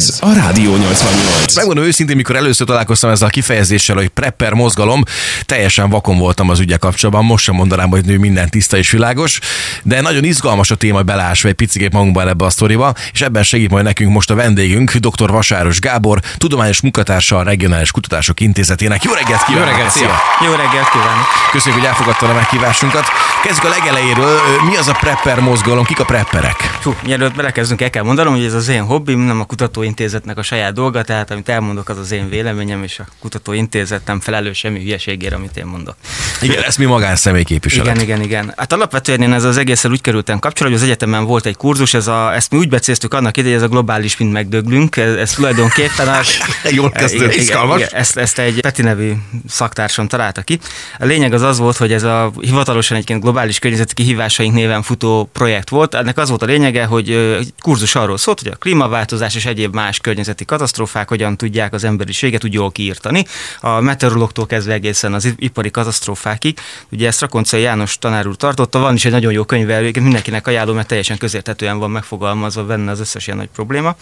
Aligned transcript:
Ez 0.00 0.18
a 0.20 0.32
Rádió 0.32 0.76
88. 0.76 1.54
Megmondom 1.54 1.84
őszintén, 1.84 2.16
mikor 2.16 2.36
először 2.36 2.66
találkoztam 2.66 3.10
ezzel 3.10 3.28
a 3.28 3.30
kifejezéssel, 3.30 3.96
hogy 3.96 4.08
prepper 4.08 4.52
mozgalom, 4.52 5.02
teljesen 5.44 5.90
vakon 5.90 6.18
voltam 6.18 6.48
az 6.48 6.60
ügye 6.60 6.76
kapcsolatban. 6.76 7.24
Most 7.24 7.44
sem 7.44 7.54
mondanám, 7.54 7.88
hogy 7.88 8.04
nő 8.04 8.18
minden 8.18 8.48
tiszta 8.50 8.76
és 8.76 8.90
világos, 8.90 9.38
de 9.82 10.00
nagyon 10.00 10.24
izgalmas 10.24 10.70
a 10.70 10.74
téma, 10.74 11.02
belásva 11.02 11.48
egy 11.48 11.54
picit 11.54 11.92
magunkban 11.92 12.28
ebbe 12.28 12.44
a 12.44 12.50
sztoriba, 12.50 12.94
és 13.12 13.20
ebben 13.20 13.42
segít 13.42 13.70
majd 13.70 13.84
nekünk 13.84 14.12
most 14.12 14.30
a 14.30 14.34
vendégünk, 14.34 14.92
dr. 14.94 15.30
Vasáros 15.30 15.80
Gábor, 15.80 16.20
tudományos 16.36 16.80
munkatársa 16.80 17.38
a 17.38 17.42
Regionális 17.42 17.90
Kutatások 17.90 18.40
Intézetének. 18.40 19.04
Jó 19.04 19.12
reggelt 19.12 19.44
kívánok! 19.44 19.68
Jó 19.68 19.72
reggelt, 19.72 19.92
Szia! 19.92 20.20
Jó 20.44 20.50
reggelt 20.50 20.90
kívánok! 20.90 21.26
Köszönjük, 21.50 21.80
hogy 21.80 21.90
elfogadtad 21.90 22.30
a 22.30 22.34
meghívásunkat. 22.34 23.04
Kezdjük 23.42 23.64
a 23.64 23.68
legelejéről. 23.68 24.38
Mi 24.68 24.76
az 24.76 24.88
a 24.88 24.92
prepper 25.00 25.40
mozgalom? 25.40 25.84
Kik 25.84 26.00
a 26.00 26.04
prepperek? 26.04 26.78
Hú, 26.82 26.94
mielőtt 27.04 27.34
belekezdünk, 27.34 27.80
el 27.80 27.90
kell 27.90 28.02
mondanom, 28.02 28.34
hogy 28.34 28.44
ez 28.44 28.54
az 28.54 28.68
én 28.68 28.82
hobbim, 28.82 29.20
nem 29.20 29.40
a 29.40 29.44
kutatóintézetnek 29.90 30.38
a 30.38 30.42
saját 30.42 30.72
dolga, 30.72 31.02
tehát 31.02 31.30
amit 31.30 31.48
elmondok, 31.48 31.88
az 31.88 31.98
az 31.98 32.12
én 32.12 32.28
véleményem, 32.28 32.82
és 32.82 32.98
a 32.98 33.04
kutatóintézet 33.20 34.06
nem 34.06 34.20
felelős 34.20 34.58
semmi 34.58 34.80
hülyeségére, 34.80 35.36
amit 35.36 35.56
én 35.56 35.64
mondok. 35.64 35.96
Igen, 36.40 36.62
ezt 36.62 36.78
mi 36.78 36.84
magánszemély 36.84 37.42
képviselet. 37.42 37.86
Igen, 37.86 38.02
igen, 38.02 38.22
igen. 38.22 38.52
Hát 38.56 38.72
alapvetően 38.72 39.22
én 39.22 39.32
ez 39.32 39.44
az 39.44 39.56
egészen 39.56 39.90
úgy 39.90 40.00
kerültem 40.00 40.38
kapcsolatba, 40.38 40.78
hogy 40.78 40.86
az 40.86 40.90
egyetemen 40.92 41.24
volt 41.24 41.46
egy 41.46 41.56
kurzus, 41.56 41.94
ez 41.94 42.06
a, 42.06 42.34
ezt 42.34 42.50
mi 42.50 42.58
úgy 42.58 42.68
becéztük 42.68 43.14
annak 43.14 43.36
idején, 43.36 43.56
ez 43.56 43.62
a 43.62 43.68
globális 43.68 44.16
mind 44.16 44.32
megdöglünk, 44.32 44.96
ez, 44.96 45.14
ez 45.14 45.32
tulajdonképpen 45.32 46.08
a, 46.08 46.20
Jól 46.70 46.90
kezdődött, 46.90 47.32
igen, 47.32 47.42
izgalmas. 47.42 47.78
igen, 47.78 47.90
ezt, 47.92 48.16
ezt 48.16 48.38
egy 48.38 48.60
Peti 48.60 48.82
nevű 48.82 49.12
szaktársam 49.48 50.08
találta 50.08 50.42
ki. 50.42 50.58
A 50.98 51.04
lényeg 51.04 51.32
az 51.32 51.42
az 51.42 51.58
volt, 51.58 51.76
hogy 51.76 51.92
ez 51.92 52.02
a 52.02 52.32
hivatalosan 52.40 52.96
egyébként 52.96 53.22
globális 53.22 53.58
környezeti 53.58 53.94
kihívásaink 53.94 54.54
néven 54.54 54.82
futó 54.82 55.28
projekt 55.32 55.68
volt. 55.68 55.94
Ennek 55.94 56.18
az 56.18 56.28
volt 56.28 56.42
a 56.42 56.46
lényege, 56.46 56.84
hogy 56.84 57.38
kurzus 57.60 57.94
arról 57.94 58.18
szólt, 58.18 58.40
hogy 58.40 58.50
a 58.52 58.56
klímaváltozás 58.56 59.34
és 59.34 59.46
egyéb 59.46 59.69
más 59.72 59.98
környezeti 59.98 60.44
katasztrófák 60.44 61.08
hogyan 61.08 61.36
tudják 61.36 61.72
az 61.72 61.84
emberiséget 61.84 62.44
úgy 62.44 62.52
jól 62.52 62.72
kiírtani. 62.72 63.24
A 63.60 63.80
meteorológtól 63.80 64.46
kezdve 64.46 64.72
egészen 64.72 65.14
az 65.14 65.34
ipari 65.36 65.70
katasztrófákig. 65.70 66.58
Ugye 66.90 67.06
ezt 67.06 67.20
Rakoncai 67.20 67.60
János 67.60 67.98
tanár 67.98 68.26
úr 68.26 68.36
tartotta, 68.36 68.78
van 68.78 68.94
is 68.94 69.04
egy 69.04 69.12
nagyon 69.12 69.32
jó 69.32 69.44
könyve, 69.44 69.76
egyébként 69.76 70.04
mindenkinek 70.04 70.46
ajánlom, 70.46 70.74
mert 70.74 70.88
teljesen 70.88 71.18
közérthetően 71.18 71.78
van 71.78 71.90
megfogalmazva 71.90 72.64
benne 72.64 72.90
az 72.90 73.00
összes 73.00 73.26
ilyen 73.26 73.38
nagy 73.38 73.48
probléma. 73.54 73.96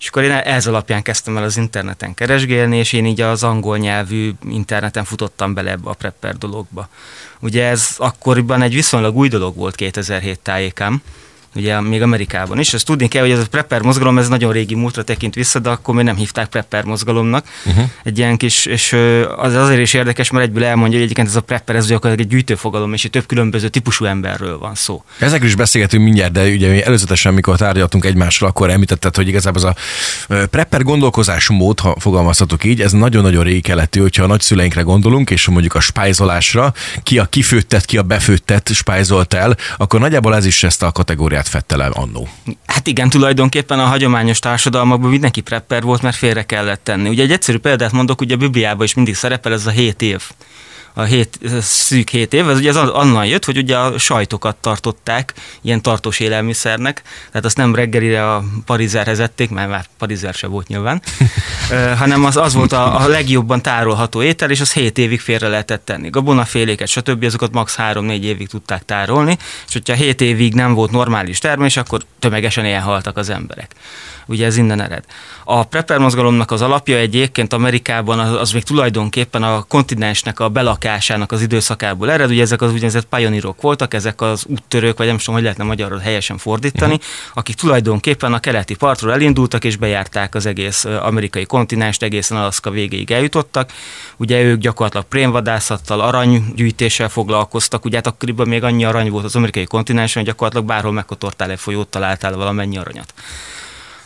És 0.00 0.08
akkor 0.08 0.22
én 0.22 0.30
ez 0.30 0.66
alapján 0.66 1.02
kezdtem 1.02 1.36
el 1.36 1.42
az 1.42 1.56
interneten 1.56 2.14
keresgélni, 2.14 2.76
és 2.76 2.92
én 2.92 3.06
így 3.06 3.20
az 3.20 3.42
angol 3.42 3.78
nyelvű 3.78 4.32
interneten 4.48 5.04
futottam 5.04 5.54
bele 5.54 5.70
ebbe 5.70 5.90
a 5.90 5.94
prepper 5.94 6.36
dologba. 6.36 6.88
Ugye 7.40 7.66
ez 7.66 7.94
akkoriban 7.98 8.62
egy 8.62 8.74
viszonylag 8.74 9.16
új 9.16 9.28
dolog 9.28 9.56
volt 9.56 9.74
2007 9.74 10.38
tájékán, 10.38 11.02
ugye 11.54 11.80
még 11.80 12.02
Amerikában 12.02 12.58
is. 12.58 12.74
Ezt 12.74 12.86
tudni 12.86 13.08
kell, 13.08 13.22
hogy 13.22 13.30
ez 13.30 13.38
a 13.38 13.46
prepper 13.50 13.82
mozgalom, 13.82 14.18
ez 14.18 14.28
nagyon 14.28 14.52
régi 14.52 14.74
múltra 14.74 15.02
tekint 15.02 15.34
vissza, 15.34 15.58
de 15.58 15.70
akkor 15.70 15.94
még 15.94 16.04
nem 16.04 16.16
hívták 16.16 16.48
prepper 16.48 16.84
mozgalomnak. 16.84 17.46
Uh-huh. 17.66 17.84
Egy 18.04 18.18
ilyen 18.18 18.36
kis, 18.36 18.66
és 18.66 18.96
az 19.36 19.54
azért 19.54 19.80
is 19.80 19.94
érdekes, 19.94 20.30
mert 20.30 20.44
egyből 20.44 20.64
elmondja, 20.64 20.94
hogy 20.94 21.04
egyébként 21.04 21.28
ez 21.28 21.36
a 21.36 21.40
prepper, 21.40 21.76
ez 21.76 21.86
gyakorlatilag 21.86 22.30
egy 22.30 22.36
gyűjtőfogalom, 22.36 22.92
és 22.92 23.04
itt 23.04 23.12
több 23.12 23.26
különböző 23.26 23.68
típusú 23.68 24.04
emberről 24.04 24.58
van 24.58 24.74
szó. 24.74 25.04
Ezekről 25.18 25.48
is 25.48 25.54
beszélgetünk 25.54 26.04
mindjárt, 26.04 26.32
de 26.32 26.44
ugye 26.44 26.84
előzetesen, 26.84 27.34
mikor 27.34 27.56
tárgyaltunk 27.56 28.04
egymással, 28.04 28.48
akkor 28.48 28.70
említetted, 28.70 29.16
hogy 29.16 29.28
igazából 29.28 29.62
az 29.62 29.74
a 30.28 30.46
prepper 30.46 30.82
gondolkozásmód, 30.82 31.80
ha 31.80 31.96
fogalmazhatok 31.98 32.64
így, 32.64 32.80
ez 32.80 32.92
nagyon-nagyon 32.92 33.44
régi 33.44 33.60
keletű, 33.60 34.00
hogyha 34.00 34.24
a 34.24 34.26
nagyszüleinkre 34.26 34.80
gondolunk, 34.80 35.30
és 35.30 35.48
mondjuk 35.48 35.74
a 35.74 35.80
spájzolásra, 35.80 36.72
ki 37.02 37.18
a 37.18 37.24
kifőttet, 37.24 37.84
ki 37.84 37.98
a 37.98 38.02
befőttet 38.02 38.70
spájzolt 38.72 39.34
el, 39.34 39.56
akkor 39.76 40.00
nagyjából 40.00 40.34
ez 40.34 40.44
is 40.44 40.62
ezt 40.62 40.82
a 40.82 40.92
kategóriát 40.92 41.39
fette 41.48 41.76
le 41.76 41.86
annó. 41.86 42.28
Hát 42.66 42.86
igen, 42.86 43.08
tulajdonképpen 43.08 43.78
a 43.78 43.84
hagyományos 43.84 44.38
társadalmakban 44.38 45.10
mindenki 45.10 45.40
prepper 45.40 45.82
volt, 45.82 46.02
mert 46.02 46.16
félre 46.16 46.42
kellett 46.42 46.84
tenni. 46.84 47.08
Ugye 47.08 47.22
egy 47.22 47.32
egyszerű 47.32 47.58
példát 47.58 47.92
mondok, 47.92 48.20
ugye 48.20 48.34
a 48.34 48.38
Bibliában 48.38 48.84
is 48.84 48.94
mindig 48.94 49.14
szerepel 49.14 49.52
ez 49.52 49.66
a 49.66 49.70
hét 49.70 50.02
év 50.02 50.22
a 50.94 51.02
hét, 51.02 51.38
szűk 51.60 52.08
hét 52.08 52.34
év, 52.34 52.48
ez 52.48 52.58
ugye 52.58 52.70
az 52.70 52.90
onnan 52.90 53.26
jött, 53.26 53.44
hogy 53.44 53.56
ugye 53.56 53.76
a 53.76 53.98
sajtokat 53.98 54.56
tartották 54.56 55.34
ilyen 55.60 55.82
tartós 55.82 56.20
élelmiszernek, 56.20 57.02
tehát 57.28 57.44
azt 57.44 57.56
nem 57.56 57.74
reggelire 57.74 58.32
a 58.32 58.44
parizerhez 58.64 59.18
ették, 59.18 59.50
mert 59.50 59.68
már 59.68 59.84
parizer 59.98 60.34
se 60.34 60.46
volt 60.46 60.66
nyilván, 60.68 61.02
hanem 61.98 62.24
az, 62.24 62.36
az 62.36 62.54
volt 62.54 62.72
a, 62.72 63.00
a 63.00 63.08
legjobban 63.08 63.62
tárolható 63.62 64.22
étel, 64.22 64.50
és 64.50 64.60
az 64.60 64.72
hét 64.72 64.98
évig 64.98 65.20
félre 65.20 65.48
lehetett 65.48 65.84
tenni. 65.84 66.10
Gabonaféléket, 66.10 66.88
stb. 66.88 67.24
azokat 67.24 67.52
max. 67.52 67.76
3-4 67.78 68.22
évig 68.22 68.48
tudták 68.48 68.84
tárolni, 68.84 69.38
és 69.66 69.72
hogyha 69.72 69.94
7 69.94 70.20
évig 70.20 70.54
nem 70.54 70.74
volt 70.74 70.90
normális 70.90 71.38
termés, 71.38 71.76
akkor 71.76 72.02
tömegesen 72.18 72.64
elhaltak 72.64 73.16
az 73.16 73.30
emberek. 73.30 73.74
Ugye 74.30 74.46
ez 74.46 74.56
innen 74.56 74.80
ered. 74.80 75.04
A 75.44 75.64
prepper 75.64 75.98
mozgalomnak 75.98 76.50
az 76.50 76.62
alapja 76.62 76.96
egyébként 76.96 77.52
Amerikában 77.52 78.18
az, 78.18 78.40
az 78.40 78.52
még 78.52 78.62
tulajdonképpen 78.62 79.42
a 79.42 79.62
kontinensnek 79.62 80.40
a 80.40 80.48
belakásának 80.48 81.32
az 81.32 81.42
időszakából 81.42 82.10
ered. 82.10 82.30
Ugye 82.30 82.42
ezek 82.42 82.62
az 82.62 82.72
úgynevezett 82.72 83.04
pioneerok 83.04 83.60
voltak, 83.60 83.94
ezek 83.94 84.20
az 84.20 84.44
úttörők, 84.48 84.98
vagy 84.98 85.06
nem 85.06 85.18
tudom, 85.18 85.34
hogy 85.34 85.42
lehetne 85.42 85.64
magyarul 85.64 85.98
helyesen 85.98 86.38
fordítani, 86.38 86.94
uh-huh. 86.94 87.08
akik 87.34 87.54
tulajdonképpen 87.54 88.32
a 88.32 88.40
keleti 88.40 88.74
partról 88.74 89.12
elindultak 89.12 89.64
és 89.64 89.76
bejárták 89.76 90.34
az 90.34 90.46
egész 90.46 90.84
amerikai 90.84 91.44
kontinenst, 91.44 92.02
egészen 92.02 92.36
Alaszka 92.36 92.70
végéig 92.70 93.10
eljutottak. 93.10 93.72
Ugye 94.16 94.42
ők 94.42 94.60
gyakorlatilag 94.60 95.06
prémvadászattal, 95.06 96.00
aranygyűjtéssel 96.00 97.08
foglalkoztak, 97.08 97.84
ugye 97.84 97.96
hát 97.96 98.06
akkoriban 98.06 98.48
még 98.48 98.62
annyi 98.62 98.84
arany 98.84 99.10
volt 99.10 99.24
az 99.24 99.36
amerikai 99.36 99.64
kontinensen, 99.64 100.22
hogy 100.22 100.30
gyakorlatilag 100.30 100.66
bárhol 100.66 100.92
megkotortál 100.92 101.50
egy 101.50 101.60
folyót, 101.60 101.88
találtál 101.88 102.36
valamennyi 102.36 102.78
aranyat 102.78 103.14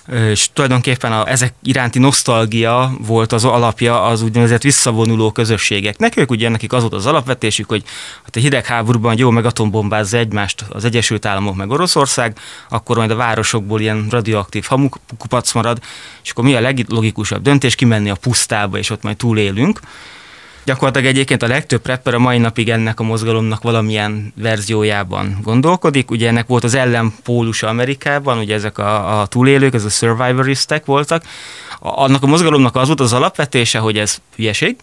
és 0.09 0.49
tulajdonképpen 0.53 1.13
a, 1.13 1.29
ezek 1.29 1.55
iránti 1.63 1.99
nosztalgia 1.99 2.93
volt 2.99 3.33
az 3.33 3.45
alapja 3.45 4.03
az 4.03 4.23
úgynevezett 4.23 4.63
visszavonuló 4.63 5.31
közösségeknek. 5.31 6.17
Ők 6.17 6.31
ugye 6.31 6.49
nekik 6.49 6.73
az 6.73 6.81
volt 6.81 6.95
az 6.95 7.07
alapvetésük, 7.07 7.69
hogy 7.69 7.83
hát 8.25 8.37
a 8.37 8.41
hidegháborúban 8.41 9.19
jó 9.19 9.31
meg 9.31 9.45
atombombázza 9.45 10.17
egymást 10.17 10.65
az 10.69 10.85
Egyesült 10.85 11.27
Államok 11.27 11.55
meg 11.55 11.71
Oroszország, 11.71 12.39
akkor 12.69 12.97
majd 12.97 13.11
a 13.11 13.17
városokból 13.17 13.81
ilyen 13.81 14.07
radioaktív 14.11 14.65
hamukupac 14.65 15.53
marad, 15.53 15.79
és 16.23 16.31
akkor 16.31 16.45
mi 16.45 16.55
a 16.55 16.61
leglogikusabb 16.61 17.43
döntés, 17.43 17.75
kimenni 17.75 18.11
a 18.11 18.15
pusztába, 18.15 18.79
és 18.79 18.91
ott 18.91 19.03
majd 19.03 19.17
túlélünk. 19.17 19.81
Gyakorlatilag 20.65 21.07
egyébként 21.07 21.43
a 21.43 21.47
legtöbb 21.47 21.81
prepper 21.81 22.15
a 22.15 22.19
mai 22.19 22.39
napig 22.39 22.69
ennek 22.69 23.01
a 23.01 23.03
mozgalomnak 23.03 23.63
valamilyen 23.63 24.33
verziójában 24.37 25.39
gondolkodik. 25.43 26.11
Ugye 26.11 26.29
ennek 26.29 26.47
volt 26.47 26.65
az 26.65 26.75
ellenpólusa 26.75 27.69
Amerikában, 27.69 28.39
ugye 28.39 28.55
ezek 28.55 28.79
a, 28.79 29.21
a 29.21 29.27
túlélők, 29.27 29.75
ez 29.75 29.85
a 29.85 29.89
survivoristek 29.89 30.85
voltak. 30.85 31.23
A, 31.81 32.03
annak 32.03 32.23
a 32.23 32.27
mozgalomnak 32.27 32.77
az 32.77 32.87
volt 32.87 33.01
az 33.01 33.13
alapvetése, 33.13 33.79
hogy 33.79 33.99
ez 33.99 34.21
hülyeség, 34.37 34.77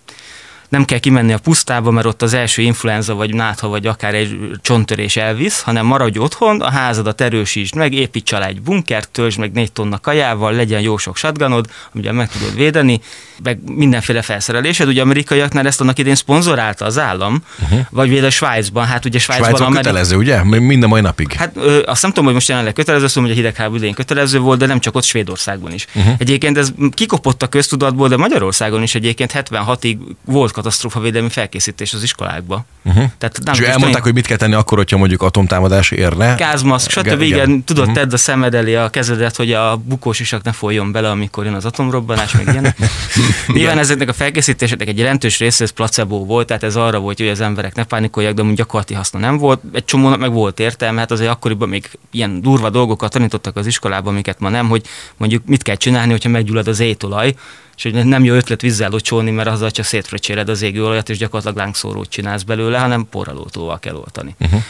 nem 0.71 0.85
kell 0.85 0.99
kimenni 0.99 1.33
a 1.33 1.37
pusztába, 1.37 1.91
mert 1.91 2.05
ott 2.05 2.21
az 2.21 2.33
első 2.33 2.61
influenza, 2.61 3.13
vagy 3.13 3.33
nátha, 3.33 3.67
vagy 3.67 3.87
akár 3.87 4.13
egy 4.13 4.37
csonttörés 4.61 5.17
elvisz, 5.17 5.61
hanem 5.61 5.85
maradj 5.85 6.17
otthon, 6.17 6.61
a 6.61 6.69
házadat 6.69 7.21
erősítsd 7.21 7.75
meg, 7.75 7.93
építs 7.93 8.31
alá 8.31 8.47
egy 8.47 8.61
bunkert, 8.61 9.09
töltsd 9.09 9.39
meg 9.39 9.51
négy 9.51 9.71
tonna 9.71 9.99
kajával, 9.99 10.53
legyen 10.53 10.81
jó 10.81 10.97
sok 10.97 11.17
shotgunod, 11.17 11.65
ugye 11.93 12.11
meg 12.11 12.29
tudod 12.29 12.55
védeni, 12.55 13.01
meg 13.43 13.59
mindenféle 13.65 14.21
felszerelésed. 14.21 14.87
Ugye 14.87 15.01
amerikaiaknál 15.01 15.67
ezt 15.67 15.81
annak 15.81 15.99
idén 15.99 16.15
szponzorálta 16.15 16.85
az 16.85 16.99
állam, 16.99 17.43
uh-huh. 17.63 17.79
vagy 17.89 18.09
véle 18.09 18.29
Svájcban, 18.29 18.85
hát 18.85 19.05
ugye 19.05 19.19
Svájcban... 19.19 19.47
Svájcban 19.47 19.71
Ameri- 19.71 19.85
kötelező, 19.85 20.15
ugye? 20.15 20.43
Minden 20.43 20.89
mai 20.89 21.01
napig. 21.01 21.33
Hát 21.33 21.51
ö, 21.55 21.81
azt 21.85 22.01
nem 22.01 22.11
tudom, 22.11 22.25
hogy 22.25 22.33
most 22.33 22.47
jelenleg 22.47 22.73
kötelező, 22.73 23.07
szóval, 23.07 23.23
hogy 23.23 23.31
a 23.31 23.41
hidegháború 23.41 23.75
idején 23.75 23.95
kötelező 23.95 24.39
volt, 24.39 24.59
de 24.59 24.65
nem 24.65 24.79
csak 24.79 24.95
ott 24.95 25.03
Svédországban 25.03 25.73
is. 25.73 25.87
Uh-huh. 25.95 26.13
Egyébként 26.17 26.57
ez 26.57 26.73
kikopott 26.91 27.41
a 27.43 27.47
köztudatból, 27.47 28.07
de 28.07 28.17
Magyarországon 28.17 28.83
is 28.83 28.95
egyébként 28.95 29.31
76-ig 29.35 29.97
volt 30.25 30.51
katasztrófavédelmi 30.61 31.29
felkészítés 31.29 31.93
az 31.93 32.03
iskolákba. 32.03 32.65
Uh-huh. 32.83 33.03
Tehát 33.17 33.39
nem, 33.43 33.53
és 33.53 33.59
elmondták, 33.59 33.95
én... 33.95 34.01
hogy 34.01 34.13
mit 34.13 34.25
kell 34.25 34.37
tenni 34.37 34.53
akkor, 34.53 34.77
hogyha 34.77 34.97
mondjuk 34.97 35.21
atomtámadás 35.21 35.91
érne. 35.91 36.35
Gázmaszk, 36.35 36.89
stb. 36.89 37.05
Igen, 37.05 37.23
igen. 37.23 37.63
tudod, 37.63 37.87
uh-huh. 37.87 38.01
tedd 38.01 38.13
a 38.13 38.17
szemed 38.17 38.53
elé 38.53 38.75
a 38.75 38.89
kezedet, 38.89 39.35
hogy 39.35 39.53
a 39.53 39.75
bukós 39.75 40.19
isak 40.19 40.43
ne 40.43 40.51
folyjon 40.51 40.91
bele, 40.91 41.09
amikor 41.09 41.45
jön 41.45 41.53
az 41.53 41.65
atomrobbanás, 41.65 42.31
meg 42.31 42.47
ilyenek. 42.47 42.77
Nyilván 43.47 43.77
ezeknek 43.77 44.09
a 44.09 44.13
felkészítéseknek 44.13 44.87
egy 44.87 44.97
jelentős 44.97 45.39
része 45.39 45.63
ez 45.63 45.69
placebo 45.69 46.25
volt, 46.25 46.47
tehát 46.47 46.63
ez 46.63 46.75
arra 46.75 46.99
volt, 46.99 47.17
hogy 47.17 47.27
az 47.27 47.41
emberek 47.41 47.75
ne 47.75 47.83
pánikolják, 47.83 48.33
de 48.33 48.43
gyakorlati 48.55 48.93
haszna 48.93 49.19
nem 49.19 49.37
volt. 49.37 49.61
Egy 49.73 49.85
csomónak 49.85 50.19
meg 50.19 50.31
volt 50.31 50.59
értelme, 50.59 50.99
hát 50.99 51.11
azért 51.11 51.29
akkoriban 51.29 51.69
még 51.69 51.89
ilyen 52.11 52.41
durva 52.41 52.69
dolgokat 52.69 53.11
tanítottak 53.11 53.55
az 53.55 53.65
iskolában, 53.65 54.13
amiket 54.13 54.39
ma 54.39 54.49
nem, 54.49 54.67
hogy 54.69 54.85
mondjuk 55.17 55.45
mit 55.45 55.63
kell 55.63 55.75
csinálni, 55.75 56.11
hogyha 56.11 56.29
meggyullad 56.29 56.67
az 56.67 56.79
étolaj, 56.79 57.33
és 57.83 57.91
hogy 57.91 58.05
nem 58.05 58.23
jó 58.23 58.33
ötlet 58.33 58.61
vízzel 58.61 58.89
locsolni, 58.89 59.31
mert 59.31 59.49
azzal 59.49 59.71
csak 59.71 59.85
szétfröcséled 59.85 60.49
az 60.49 60.61
égőolajat, 60.61 61.09
és 61.09 61.17
gyakorlatilag 61.17 61.57
lángszórót 61.57 62.09
csinálsz 62.09 62.43
belőle, 62.43 62.79
hanem 62.79 63.07
porralótóval 63.09 63.79
kell 63.79 63.95
oltani. 63.95 64.35
Uh-huh. 64.39 64.61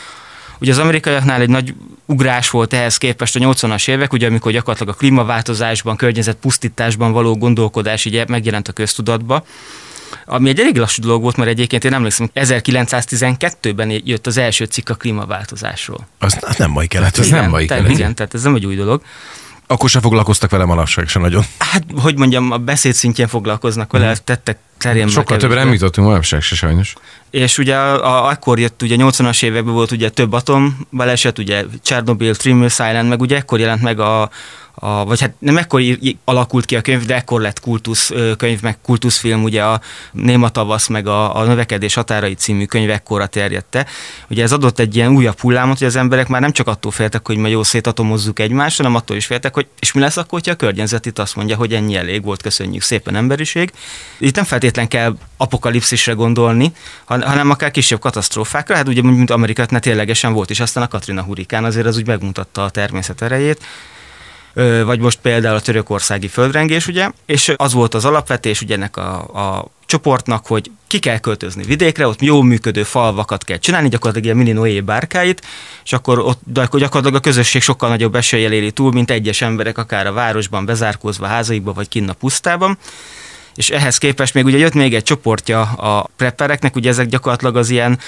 Ugye 0.60 0.72
az 0.72 0.78
amerikaiaknál 0.78 1.42
egy 1.42 1.50
nagy 1.50 1.74
ugrás 2.06 2.50
volt 2.50 2.74
ehhez 2.74 2.98
képest 2.98 3.36
a 3.36 3.40
80-as 3.40 3.90
évek, 3.90 4.14
ugye 4.14 4.28
amikor 4.28 4.52
gyakorlatilag 4.52 4.94
a 4.94 4.98
klímaváltozásban, 4.98 5.96
környezetpusztításban 5.96 7.12
való 7.12 7.38
gondolkodás 7.38 8.06
így 8.06 8.28
megjelent 8.28 8.68
a 8.68 8.72
köztudatba, 8.72 9.46
ami 10.26 10.50
egy 10.50 10.60
elég 10.60 10.78
lassú 10.78 11.02
dolog 11.02 11.22
volt, 11.22 11.36
mert 11.36 11.50
egyébként 11.50 11.84
én 11.84 11.94
emlékszem, 11.94 12.30
1912-ben 12.36 14.02
jött 14.04 14.28
az 14.28 14.38
első 14.38 14.66
cikk 14.66 14.90
a 14.90 14.94
klímaváltozásról. 14.94 16.08
Az, 16.20 16.38
az 16.42 16.56
nem 16.56 16.72
mai 16.72 16.88
kelet, 16.88 17.18
az 17.18 17.26
igen, 17.26 17.42
nem 17.42 17.50
mai 17.50 17.66
kelet. 17.66 17.90
Igen, 17.90 18.16
tehát 18.16 18.34
ez 18.34 18.44
nem 18.44 18.56
egy 18.56 18.66
új 18.66 18.76
dolog. 18.76 19.02
Akkor 19.72 19.90
se 19.90 20.00
foglalkoztak 20.00 20.50
vele 20.50 20.66
manapság 20.66 21.08
se 21.08 21.20
nagyon. 21.20 21.44
Hát, 21.58 21.84
hogy 22.02 22.18
mondjam, 22.18 22.52
a 22.52 22.58
beszéd 22.58 22.94
szintjén 22.94 23.28
foglalkoznak 23.28 23.92
vele, 23.92 24.06
hmm. 24.06 24.16
tettek 24.24 24.58
terén. 24.82 25.08
Sokkal 25.08 25.38
többre 25.38 25.64
nem 25.64 25.74
jutottunk 25.74 26.08
manapság 26.08 26.42
se 26.42 26.56
sajnos. 26.56 26.94
És 27.30 27.58
ugye 27.58 27.76
a, 27.78 28.28
akkor 28.28 28.60
jött, 28.60 28.82
ugye 28.82 28.96
80-as 29.00 29.44
években 29.44 29.74
volt 29.74 29.92
ugye 29.92 30.10
több 30.10 30.34
atom 30.34 30.78
baleset, 30.92 31.40
ugye 31.40 31.64
Chernobyl, 31.82 32.34
Mile 32.44 32.66
Island, 32.66 33.10
meg 33.10 33.22
ugye 33.22 33.36
ekkor 33.36 33.60
jelent 33.60 33.82
meg 33.82 34.00
a, 34.00 34.30
a, 34.74 35.06
vagy 35.06 35.22
hát 35.22 35.34
nem 35.40 35.58
ekkor 35.58 35.82
alakult 36.24 36.66
ki 36.66 36.76
a 36.76 36.82
könyv, 36.82 37.06
de 37.06 37.16
ekkor 37.16 37.42
lett 37.42 37.60
kultusz 37.60 38.12
könyv, 38.38 38.62
meg 38.62 38.78
kultuszfilm, 38.82 39.44
ugye 39.44 39.64
a 39.64 39.82
Néma 40.12 40.50
tavasz, 40.50 40.88
meg 40.88 41.08
a, 41.08 41.36
a 41.36 41.44
Növekedés 41.44 41.94
határai 41.94 42.34
című 42.34 42.66
könyv 42.66 42.90
ekkora 42.90 43.28
terjedte. 43.28 43.86
Ugye 44.30 44.44
ez 44.44 44.52
adott 44.52 44.80
egy 44.80 44.96
ilyen 44.96 45.12
újabb 45.16 45.40
hullámot, 45.40 45.78
hogy 45.78 45.88
az 45.88 45.96
emberek 45.96 46.28
már 46.28 46.42
nem 46.42 46.52
csak 46.52 46.68
attól 46.68 46.92
féltek, 46.92 47.28
hogy 47.28 47.38
majd 47.38 47.54
jó 47.54 47.64
szétatomozzuk 47.64 48.40
egymást, 48.40 48.78
hanem 48.78 48.96
attól 48.96 49.18
is 49.18 49.26
féltek, 49.26 49.54
hogy 49.54 49.68
és 49.80 49.92
mi 49.92 50.02
lesz 50.02 50.18
akkor, 50.18 50.32
hogyha 50.32 50.52
a 50.52 50.56
környezet 50.56 51.06
itt 51.06 51.20
azt 51.20 51.36
mondja, 51.36 51.56
hogy 51.56 51.74
ennyi 51.74 51.96
elég 51.96 52.24
volt, 52.24 52.42
köszönjük 52.42 52.82
szépen 52.82 53.16
emberiség. 53.16 53.72
Itt 54.18 54.36
nem 54.36 54.44
feltétlen 54.72 54.88
kell 54.88 55.18
apokalipszisre 55.38 56.14
gondolni, 56.14 56.72
hanem 57.06 57.50
akár 57.50 57.72
kisebb 57.72 58.00
katasztrófákra. 58.00 58.76
Hát 58.76 58.88
ugye, 58.88 59.02
mint 59.02 59.30
Amerikát 59.30 59.72
ne 59.72 59.80
ténylegesen 59.80 60.34
volt, 60.34 60.50
és 60.50 60.60
aztán 60.60 60.84
a 60.84 60.88
Katrina 60.88 61.22
hurikán 61.22 61.64
azért 61.64 61.86
az 61.86 61.98
úgy 61.98 62.08
megmutatta 62.08 62.64
a 62.64 62.70
természet 62.70 63.22
erejét. 63.22 63.64
Vagy 64.86 65.00
most 65.00 65.20
például 65.22 65.56
a 65.56 65.62
törökországi 65.62 66.28
földrengés, 66.28 66.88
ugye, 66.88 67.10
és 67.26 67.54
az 67.56 67.74
volt 67.74 67.94
az 67.94 68.06
alapvetés 68.06 68.62
ugye 68.62 68.76
ennek 68.76 68.98
a, 68.98 69.20
a 69.20 69.66
csoportnak, 69.86 70.48
hogy 70.48 70.72
ki 70.88 71.00
kell 71.00 71.18
költözni 71.18 71.64
vidékre, 71.64 72.08
ott 72.08 72.22
jó 72.22 72.42
működő 72.42 72.84
falvakat 72.84 73.44
kell 73.44 73.58
csinálni, 73.58 73.90
gyakorlatilag 73.90 74.26
ilyen 74.26 74.38
mini 74.38 74.52
Noé 74.52 74.82
bárkáit, 74.82 75.42
és 75.84 75.94
akkor 75.94 76.20
ott 76.20 76.40
de 76.46 76.62
akkor 76.62 76.80
gyakorlatilag 76.80 77.20
a 77.20 77.24
közösség 77.24 77.62
sokkal 77.62 77.90
nagyobb 77.90 78.16
eséllyel 78.16 78.52
éli 78.52 78.72
túl, 78.72 78.92
mint 78.92 79.12
egyes 79.12 79.42
emberek, 79.42 79.78
akár 79.78 80.08
a 80.08 80.12
városban 80.12 80.66
bezárkózva, 80.66 81.26
házaikba, 81.26 81.74
vagy 81.74 81.88
kinn 81.88 82.10
a 82.10 82.14
pusztában 82.14 82.78
és 83.56 83.70
ehhez 83.70 83.98
képest 83.98 84.34
még 84.34 84.46
ugye 84.46 84.58
jött 84.58 84.74
még 84.74 84.94
egy 84.94 85.04
csoportja 85.04 85.62
a 85.62 86.10
preppereknek, 86.16 86.76
ugye 86.76 86.90
ezek 86.90 87.08
gyakorlatilag 87.08 87.56
az 87.58 87.70
ilyen 87.70 88.00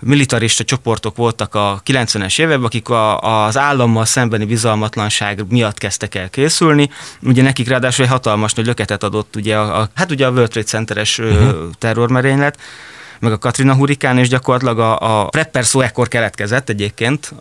militarista 0.00 0.64
csoportok 0.64 1.16
voltak 1.16 1.54
a 1.54 1.80
90-es 1.86 2.40
években, 2.40 2.64
akik 2.64 2.88
a, 2.88 3.20
az 3.46 3.58
állammal 3.58 4.04
szembeni 4.04 4.44
bizalmatlanság 4.44 5.44
miatt 5.48 5.78
kezdtek 5.78 6.14
el 6.14 6.30
készülni. 6.30 6.90
Ugye 7.22 7.42
nekik 7.42 7.68
ráadásul 7.68 8.04
egy 8.04 8.10
hatalmas 8.10 8.52
nagy 8.52 8.66
löketet 8.66 9.02
adott 9.02 9.36
ugye 9.36 9.56
a, 9.56 9.80
a 9.80 9.88
hát 9.94 10.10
ugye 10.10 10.26
a 10.26 10.30
World 10.30 10.50
Trade 10.50 10.66
Center-es 10.66 11.18
uh-huh. 11.18 11.70
terrormerénylet, 11.78 12.58
meg 13.20 13.32
a 13.32 13.38
Katrina 13.38 13.74
hurikán, 13.74 14.18
és 14.18 14.28
gyakorlatilag 14.28 14.78
a, 14.78 15.20
a 15.20 15.24
prepper 15.24 15.64
szó 15.64 15.80
ekkor 15.80 16.08
keletkezett 16.08 16.68
egyébként. 16.68 17.32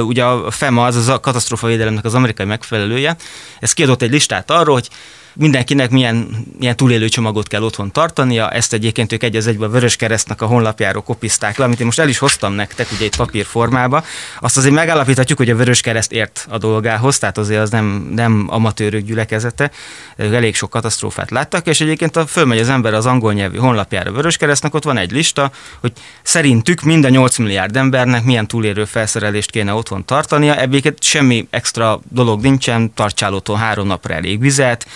Ugye 0.00 0.24
a 0.24 0.50
FEMA, 0.50 0.84
az, 0.84 0.96
az 0.96 1.08
a 1.08 1.20
katasztrófa 1.20 1.66
védelemnek 1.66 2.04
az 2.04 2.14
amerikai 2.14 2.46
megfelelője, 2.46 3.16
ez 3.60 3.72
kiadott 3.72 4.02
egy 4.02 4.10
listát 4.10 4.50
arról, 4.50 4.74
hogy 4.74 4.88
mindenkinek 5.34 5.90
milyen, 5.90 6.46
milyen 6.58 6.76
túlélő 6.76 7.08
csomagot 7.08 7.48
kell 7.48 7.62
otthon 7.62 7.92
tartania, 7.92 8.50
ezt 8.50 8.72
egyébként 8.72 9.12
ők 9.12 9.22
egy 9.22 9.36
az 9.36 9.46
egyben 9.46 9.68
a 9.68 9.72
Vörös 9.72 9.96
Keresztnek 9.96 10.42
a 10.42 10.46
honlapjáról 10.46 11.02
kopizták 11.02 11.58
le, 11.58 11.64
amit 11.64 11.80
én 11.80 11.86
most 11.86 11.98
el 11.98 12.08
is 12.08 12.18
hoztam 12.18 12.52
nektek 12.52 12.90
ugye 12.92 13.04
egy 13.04 13.16
papírformába. 13.16 14.04
Azt 14.40 14.56
azért 14.56 14.74
megállapíthatjuk, 14.74 15.38
hogy 15.38 15.50
a 15.50 15.56
Vörös 15.56 15.80
Kereszt 15.80 16.12
ért 16.12 16.46
a 16.50 16.58
dolgához, 16.58 17.18
tehát 17.18 17.38
azért 17.38 17.60
az 17.60 17.70
nem, 17.70 18.10
nem 18.14 18.46
amatőrök 18.50 19.04
gyülekezete, 19.04 19.70
ők 20.16 20.34
elég 20.34 20.54
sok 20.54 20.70
katasztrófát 20.70 21.30
láttak, 21.30 21.66
és 21.66 21.80
egyébként 21.80 22.16
a 22.16 22.26
fölmegy 22.26 22.58
az 22.58 22.68
ember 22.68 22.94
az 22.94 23.06
angol 23.06 23.32
nyelvű 23.32 23.56
honlapjára 23.56 24.12
Vörös 24.12 24.36
Keresztnek, 24.36 24.74
ott 24.74 24.84
van 24.84 24.96
egy 24.96 25.10
lista, 25.10 25.50
hogy 25.80 25.92
szerintük 26.22 26.82
mind 26.82 27.04
a 27.04 27.08
8 27.08 27.38
milliárd 27.38 27.76
embernek 27.76 28.24
milyen 28.24 28.46
túlérő 28.46 28.84
felszerelést 28.84 29.50
kéne 29.50 29.72
otthon 29.72 30.04
tartania, 30.04 30.56
ebből 30.56 30.80
semmi 31.00 31.46
extra 31.50 32.00
dolog 32.08 32.40
nincsen, 32.40 32.94
tartsál 32.94 33.34
otthon 33.34 33.56
három 33.56 33.86
napra 33.86 34.14
elég 34.14 34.40
vizet, 34.40 34.86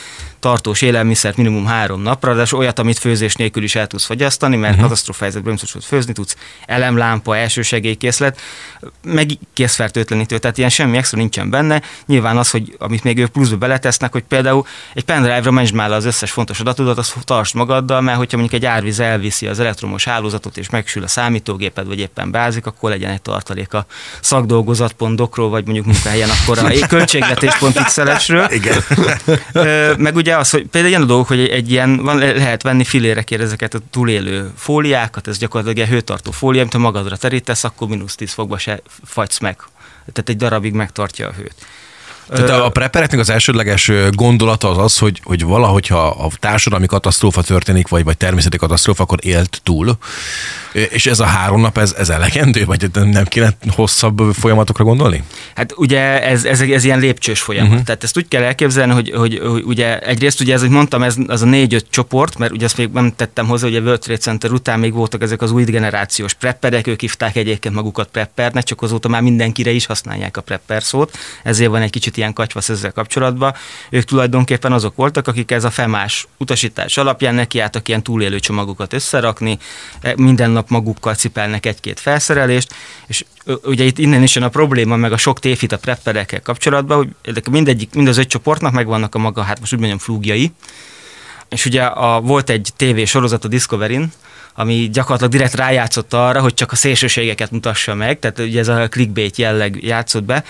tartós 0.45 0.83
élelmiszert 0.83 1.37
minimum 1.37 1.67
három 1.67 2.03
napra, 2.03 2.35
de 2.35 2.45
olyat, 2.53 2.79
amit 2.79 2.99
főzés 2.99 3.35
nélkül 3.35 3.63
is 3.63 3.75
el 3.75 3.87
tudsz 3.87 4.05
fogyasztani, 4.05 4.57
mert 4.57 4.73
uh-huh. 4.73 4.89
katasztrófa 4.89 5.23
helyzetben 5.23 5.55
nem 5.55 5.69
tudsz 5.71 5.87
főzni, 5.87 6.13
tudsz 6.13 6.37
elemlámpa, 6.67 7.37
elsősegélykészlet, 7.37 8.41
meg 9.05 9.31
készfertőtlenítő, 9.53 10.39
tehát 10.39 10.59
ilyen 10.59 10.71
semmi 10.71 10.97
extra 10.97 11.19
nincsen 11.19 11.51
benne. 11.51 11.83
Nyilván 12.07 12.37
az, 12.37 12.51
hogy 12.51 12.77
amit 12.79 13.03
még 13.03 13.19
ők 13.19 13.31
pluszba 13.31 13.57
beletesznek, 13.57 14.13
hogy 14.13 14.23
például 14.23 14.67
egy 14.95 15.05
pendrive-ra 15.05 15.51
menj 15.51 15.71
már 15.75 15.93
az 15.93 16.05
összes 16.05 16.31
fontos 16.31 16.61
adatodat, 16.61 16.99
azt 16.99 17.17
tartsd 17.25 17.55
magaddal, 17.55 18.01
mert 18.01 18.19
hogyha 18.19 18.39
mondjuk 18.39 18.63
egy 18.63 18.69
árvíz 18.69 19.01
elviszi 19.01 19.47
az 19.47 19.61
elektromos 19.61 20.05
hálózatot 20.05 20.57
és 20.57 20.71
megsül 20.71 21.03
a 21.03 21.09
számítógéped, 21.09 21.87
vagy 21.87 21.99
éppen 21.99 22.31
bázik, 22.31 22.67
akkor 22.67 22.91
legyen 22.91 23.11
egy 23.11 23.23
tartalék 23.23 23.75
a 23.75 23.87
szakdolgozat.dokról, 24.21 25.49
vagy 25.49 25.65
mondjuk 25.65 25.87
munkahelyen, 25.87 26.29
akkor 26.31 26.59
a 26.59 26.87
költségvetés.xls-ről. 26.89 28.47
Igen. 28.51 28.83
Meg 29.99 30.17
ugye 30.17 30.34
az, 30.39 30.51
hogy 30.51 30.67
például 30.67 30.89
ilyen 30.89 31.03
a 31.03 31.07
dolgok, 31.07 31.27
hogy 31.27 31.49
egy 31.49 31.71
ilyen, 31.71 31.97
van, 31.97 32.19
lehet 32.19 32.63
venni 32.63 32.85
filérekért 32.85 33.43
ezeket 33.43 33.75
a 33.75 33.81
túlélő 33.91 34.51
fóliákat, 34.57 35.29
ez 35.29 35.39
gyakorlatilag 35.39 35.89
egy 35.89 35.95
hőtartó 35.95 36.31
fólia, 36.31 36.61
amit 36.61 36.73
ha 36.73 36.79
magadra 36.79 37.17
terítesz, 37.17 37.65
akkor 37.65 37.89
mínusz 37.89 38.15
10 38.15 38.33
fokba 38.33 38.59
se 38.59 38.83
fagysz 39.05 39.39
meg. 39.39 39.57
Tehát 40.13 40.29
egy 40.29 40.37
darabig 40.37 40.73
megtartja 40.73 41.29
a 41.29 41.33
hőt. 41.33 41.67
Tehát 42.29 42.51
a 42.51 42.69
preppereknek 42.69 43.21
az 43.21 43.31
elsődleges 43.31 43.91
gondolata 44.11 44.71
az 44.71 44.79
az, 44.79 44.99
hogy, 44.99 45.21
hogy 45.25 45.45
valahogy, 45.45 45.87
ha 45.87 46.07
a 46.07 46.29
társadalmi 46.39 46.87
katasztrófa 46.87 47.43
történik, 47.43 47.89
vagy, 47.89 48.05
vagy 48.05 48.17
természeti 48.17 48.57
katasztrófa, 48.57 49.03
akkor 49.03 49.19
élt 49.23 49.61
túl. 49.63 49.99
És 50.73 51.07
ez 51.07 51.21
a 51.21 51.25
három 51.25 51.61
nap, 51.61 51.79
ez, 51.79 51.95
ez 51.99 52.09
elegendő? 52.09 52.65
Vagy 52.65 52.91
nem 52.93 53.25
kéne 53.25 53.57
hosszabb 53.69 54.21
folyamatokra 54.33 54.85
gondolni? 54.85 55.23
Hát 55.55 55.73
ugye 55.77 56.23
ez, 56.23 56.45
ez, 56.45 56.61
ez 56.61 56.85
ilyen 56.85 56.99
lépcsős 56.99 57.41
folyamat. 57.41 57.71
Uh-huh. 57.71 57.85
Tehát 57.85 58.05
ezt 58.05 58.17
úgy 58.17 58.29
kell 58.29 58.43
elképzelni, 58.43 58.93
hogy, 58.93 59.13
hogy, 59.17 59.41
hogy 59.45 59.63
ugye 59.63 59.99
egyrészt 59.99 60.41
ugye 60.41 60.55
ez, 60.55 60.61
hogy 60.61 60.71
mondtam, 60.71 61.03
ez 61.03 61.17
az 61.27 61.43
a 61.43 61.47
négy-öt 61.47 61.87
csoport, 61.91 62.39
mert 62.39 62.53
ugye 62.53 62.65
azt 62.65 62.77
még 62.77 62.89
nem 62.93 63.13
tettem 63.17 63.47
hozzá, 63.47 63.67
hogy 63.67 63.77
a 63.77 63.81
World 63.81 64.01
Trade 64.01 64.21
Center 64.21 64.53
után 64.53 64.79
még 64.79 64.93
voltak 64.93 65.23
ezek 65.23 65.43
az 65.43 65.51
új 65.51 65.65
generációs 65.65 66.33
prepperek, 66.35 66.87
ők 66.87 67.01
hívták 67.01 67.37
egyébként 67.37 67.75
magukat 67.75 68.09
preppernek, 68.09 68.65
csak 68.65 68.83
azóta 68.83 69.09
már 69.09 69.23
mindenkire 69.23 69.71
is 69.71 69.87
használják 69.87 70.37
a 70.37 70.41
prepper 70.41 70.83
szót, 70.83 71.17
ezért 71.43 71.71
van 71.71 71.83
egy 71.83 71.91
kicsit 71.91 72.14
ilyen 72.17 72.33
katyvasz 72.33 72.69
ezzel 72.69 72.93
kapcsolatban. 72.93 73.55
Ők 73.91 74.05
tulajdonképpen 74.05 74.73
azok 74.73 74.97
voltak, 74.97 75.29
akik 75.29 75.51
ez 75.51 75.65
a 75.65 75.71
FEMÁS 75.71 76.27
utasítás 76.39 76.97
alapján 76.97 77.35
nekiálltak 77.35 77.89
ilyen 77.89 78.03
túlélő 78.03 78.39
csomagokat 78.39 78.93
összerakni, 78.93 79.59
e, 80.01 80.15
minden 80.17 80.51
nap 80.51 80.69
magukkal 80.69 81.15
cipelnek 81.15 81.67
egy-két 81.67 82.01
felszerelést, 82.01 82.75
és 83.07 83.25
ugye 83.63 83.85
itt 83.85 83.99
innen 83.99 84.23
is 84.23 84.35
jön 84.35 84.45
a 84.45 84.49
probléma, 84.49 84.97
meg 84.97 85.13
a 85.13 85.17
sok 85.17 85.39
tévhit 85.39 85.73
a 85.73 85.79
prepperekkel 85.79 86.43
kapcsolatban, 86.43 87.17
hogy 87.25 87.43
mindegyik, 87.51 87.95
mind 87.95 88.09
az 88.09 88.17
öt 88.17 88.29
csoportnak 88.29 88.73
megvannak 88.73 89.15
a 89.15 89.19
maga, 89.19 89.43
hát 89.43 89.61
most 89.61 89.73
úgy 89.73 89.79
mondjam, 89.79 89.99
flúgjai, 89.99 90.53
és 91.49 91.65
ugye 91.65 91.83
a, 91.83 92.21
volt 92.21 92.51
egy 92.51 92.71
tévé 92.77 93.05
sorozat 93.05 93.45
a 93.45 93.49
Discovery-n, 93.49 94.13
ami 94.55 94.89
gyakorlatilag 94.93 95.33
direkt 95.33 95.55
rájátszott 95.55 96.13
arra, 96.13 96.41
hogy 96.41 96.55
csak 96.55 96.73
a 96.73 96.77
szélsőségeket 96.77 97.51
mutassa 97.51 97.95
meg, 97.95 98.19
tehát 98.19 98.39
ugye 98.39 98.59
ez 98.59 98.69
a 98.69 98.89
clickbait 98.89 99.37
jelleg 99.37 99.79
játszott 99.83 100.25
be, 100.25 100.45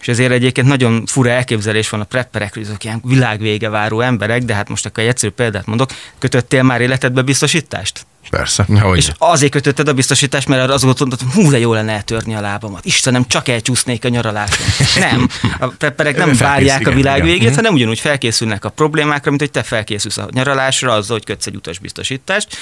és 0.00 0.08
ezért 0.08 0.32
egyébként 0.32 0.66
nagyon 0.66 1.06
fura 1.06 1.30
elképzelés 1.30 1.88
van 1.88 2.00
a 2.00 2.04
prepperekről, 2.04 2.64
azok 2.64 2.84
ilyen 2.84 3.00
világvége 3.04 3.68
váró 3.68 4.00
emberek, 4.00 4.42
de 4.42 4.54
hát 4.54 4.68
most 4.68 4.86
akkor 4.86 5.02
egy 5.02 5.08
egyszerű 5.08 5.32
példát 5.32 5.66
mondok, 5.66 5.90
kötöttél 6.18 6.62
már 6.62 6.80
életedbe 6.80 7.22
biztosítást? 7.22 8.06
Persze. 8.30 8.66
Hogy? 8.80 8.96
És 8.96 9.10
azért 9.18 9.52
kötötted 9.52 9.88
a 9.88 9.92
biztosítást, 9.92 10.48
mert 10.48 10.70
az 10.70 10.82
volt 10.82 10.98
mondtad, 10.98 11.32
hú, 11.32 11.50
de 11.50 11.58
jó 11.58 11.72
lenne 11.72 11.92
eltörni 11.92 12.34
a 12.34 12.40
lábamat. 12.40 12.84
Istenem, 12.84 13.26
csak 13.26 13.48
elcsúsznék 13.48 14.04
a 14.04 14.08
nyaraláson. 14.08 14.66
nem. 15.00 15.28
A 15.58 15.66
prepperek 15.66 16.16
nem 16.16 16.34
várják 16.34 16.86
a 16.86 16.90
világ 16.90 17.22
végét, 17.22 17.40
igen. 17.40 17.54
hanem 17.54 17.72
ugyanúgy 17.74 18.00
felkészülnek 18.00 18.64
a 18.64 18.68
problémákra, 18.68 19.30
mint 19.30 19.42
hogy 19.42 19.50
te 19.50 19.62
felkészülsz 19.62 20.16
a 20.16 20.28
nyaralásra, 20.30 20.92
azzal, 20.92 21.16
hogy 21.16 21.24
kötsz 21.26 21.46
egy 21.46 21.56
utasbiztosítást. 21.56 22.56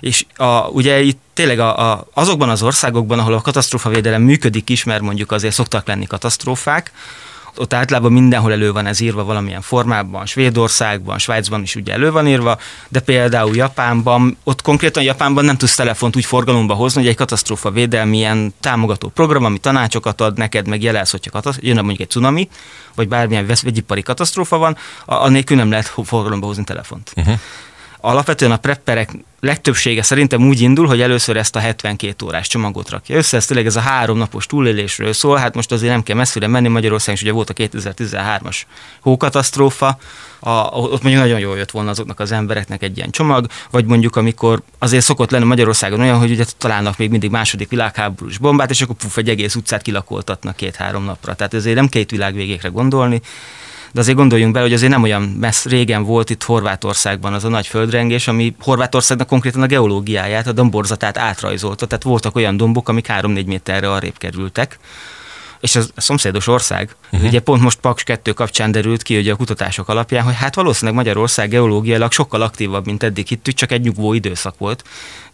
És 0.00 0.24
a, 0.36 0.68
ugye 0.68 1.00
itt 1.00 1.20
tényleg 1.34 1.58
a, 1.58 1.90
a, 1.90 2.06
azokban 2.14 2.48
az 2.48 2.62
országokban, 2.62 3.18
ahol 3.18 3.34
a 3.34 3.40
katasztrófavédelem 3.40 4.22
működik 4.22 4.70
is, 4.70 4.84
mert 4.84 5.00
mondjuk 5.00 5.32
azért 5.32 5.54
szoktak 5.54 5.86
lenni 5.86 6.06
katasztrófák, 6.06 6.92
ott 7.56 7.74
általában 7.74 8.12
mindenhol 8.12 8.52
elő 8.52 8.72
van 8.72 8.86
ez 8.86 9.00
írva 9.00 9.24
valamilyen 9.24 9.60
formában, 9.60 10.26
Svédországban, 10.26 11.18
Svájcban 11.18 11.62
is 11.62 11.76
ugye 11.76 11.92
elő 11.92 12.10
van 12.10 12.26
írva, 12.26 12.58
de 12.88 13.00
például 13.00 13.56
Japánban, 13.56 14.36
ott 14.44 14.62
konkrétan 14.62 15.02
Japánban 15.02 15.44
nem 15.44 15.56
tudsz 15.56 15.74
telefont 15.74 16.16
úgy 16.16 16.24
forgalomba 16.24 16.74
hozni, 16.74 17.00
hogy 17.00 17.10
egy 17.10 17.16
katasztrófa 17.16 17.70
védelmi 17.70 18.16
ilyen 18.16 18.54
támogató 18.60 19.08
program, 19.08 19.44
ami 19.44 19.58
tanácsokat 19.58 20.20
ad 20.20 20.38
neked, 20.38 20.68
meg 20.68 20.82
jelez, 20.82 21.10
hogyha 21.10 21.30
katasz- 21.30 21.62
jön 21.62 21.76
mondjuk 21.76 22.00
egy 22.00 22.10
cunami, 22.10 22.48
vagy 22.94 23.08
bármilyen 23.08 23.46
vegyipari 23.46 24.02
katasztrófa 24.02 24.58
van, 24.58 24.76
annélkül 25.04 25.56
nem 25.56 25.70
lehet 25.70 25.92
forgalomba 26.04 26.46
hozni 26.46 26.64
telefont. 26.64 27.12
Uh-huh. 27.16 27.38
Alapvetően 28.00 28.52
a 28.52 28.56
prepperek 28.56 29.10
legtöbbsége 29.40 30.02
szerintem 30.02 30.48
úgy 30.48 30.60
indul, 30.60 30.86
hogy 30.86 31.00
először 31.00 31.36
ezt 31.36 31.56
a 31.56 31.58
72 31.58 32.26
órás 32.26 32.48
csomagot 32.48 32.90
rakja 32.90 33.16
össze, 33.16 33.36
ez 33.36 33.46
tényleg 33.46 33.66
ez 33.66 33.76
a 33.76 33.80
három 33.80 34.18
napos 34.18 34.46
túlélésről 34.46 35.12
szól, 35.12 35.36
hát 35.36 35.54
most 35.54 35.72
azért 35.72 35.92
nem 35.92 36.02
kell 36.02 36.16
messzire 36.16 36.46
menni, 36.46 36.68
Magyarországon 36.68 37.14
is 37.14 37.22
ugye 37.22 37.32
volt 37.32 37.50
a 37.50 37.54
2013-as 37.54 38.60
hókatasztrófa, 39.00 39.98
a, 40.40 40.50
ott 40.50 41.02
mondjuk 41.02 41.22
nagyon 41.22 41.38
jól 41.38 41.56
jött 41.56 41.70
volna 41.70 41.90
azoknak 41.90 42.20
az 42.20 42.32
embereknek 42.32 42.82
egy 42.82 42.96
ilyen 42.96 43.10
csomag, 43.10 43.46
vagy 43.70 43.84
mondjuk 43.84 44.16
amikor 44.16 44.62
azért 44.78 45.04
szokott 45.04 45.30
lenni 45.30 45.44
Magyarországon 45.44 46.00
olyan, 46.00 46.18
hogy 46.18 46.30
ugye 46.30 46.44
találnak 46.58 46.98
még 46.98 47.10
mindig 47.10 47.30
második 47.30 47.68
világháborús 47.68 48.38
bombát, 48.38 48.70
és 48.70 48.82
akkor 48.82 48.96
puf, 48.96 49.16
egy 49.16 49.28
egész 49.28 49.54
utcát 49.54 49.82
kilakoltatnak 49.82 50.56
két-három 50.56 51.04
napra. 51.04 51.34
Tehát 51.34 51.54
ezért 51.54 51.76
nem 51.76 51.88
két 51.88 52.10
világ 52.10 52.34
végékre 52.34 52.68
gondolni, 52.68 53.20
de 53.92 54.00
azért 54.00 54.16
gondoljunk 54.16 54.52
bele, 54.52 54.64
hogy 54.64 54.74
azért 54.74 54.92
nem 54.92 55.02
olyan 55.02 55.22
messz 55.22 55.64
régen 55.64 56.02
volt 56.02 56.30
itt 56.30 56.42
Horvátországban 56.42 57.32
az 57.32 57.44
a 57.44 57.48
nagy 57.48 57.66
földrengés, 57.66 58.28
ami 58.28 58.54
Horvátországnak 58.60 59.26
konkrétan 59.26 59.62
a 59.62 59.66
geológiáját, 59.66 60.46
a 60.46 60.52
domborzatát 60.52 61.18
átrajzolta, 61.18 61.86
tehát 61.86 62.04
voltak 62.04 62.36
olyan 62.36 62.56
dombok, 62.56 62.88
amik 62.88 63.06
3-4 63.08 63.46
méterre 63.46 63.92
arrébb 63.92 64.18
kerültek 64.18 64.78
és 65.60 65.76
az 65.76 65.90
a 65.94 66.00
szomszédos 66.00 66.46
ország. 66.46 66.96
Uh-huh. 67.12 67.28
Ugye 67.28 67.40
pont 67.40 67.62
most 67.62 67.78
Paks 67.78 68.02
2 68.02 68.32
kapcsán 68.32 68.72
derült 68.72 69.02
ki, 69.02 69.14
hogy 69.14 69.28
a 69.28 69.36
kutatások 69.36 69.88
alapján, 69.88 70.24
hogy 70.24 70.34
hát 70.34 70.54
valószínűleg 70.54 70.94
Magyarország 70.94 71.48
geológiailag 71.48 72.12
sokkal 72.12 72.42
aktívabb, 72.42 72.86
mint 72.86 73.02
eddig 73.02 73.26
hittük, 73.26 73.54
csak 73.54 73.72
egy 73.72 73.80
nyugvó 73.80 74.12
időszak 74.12 74.58
volt. 74.58 74.84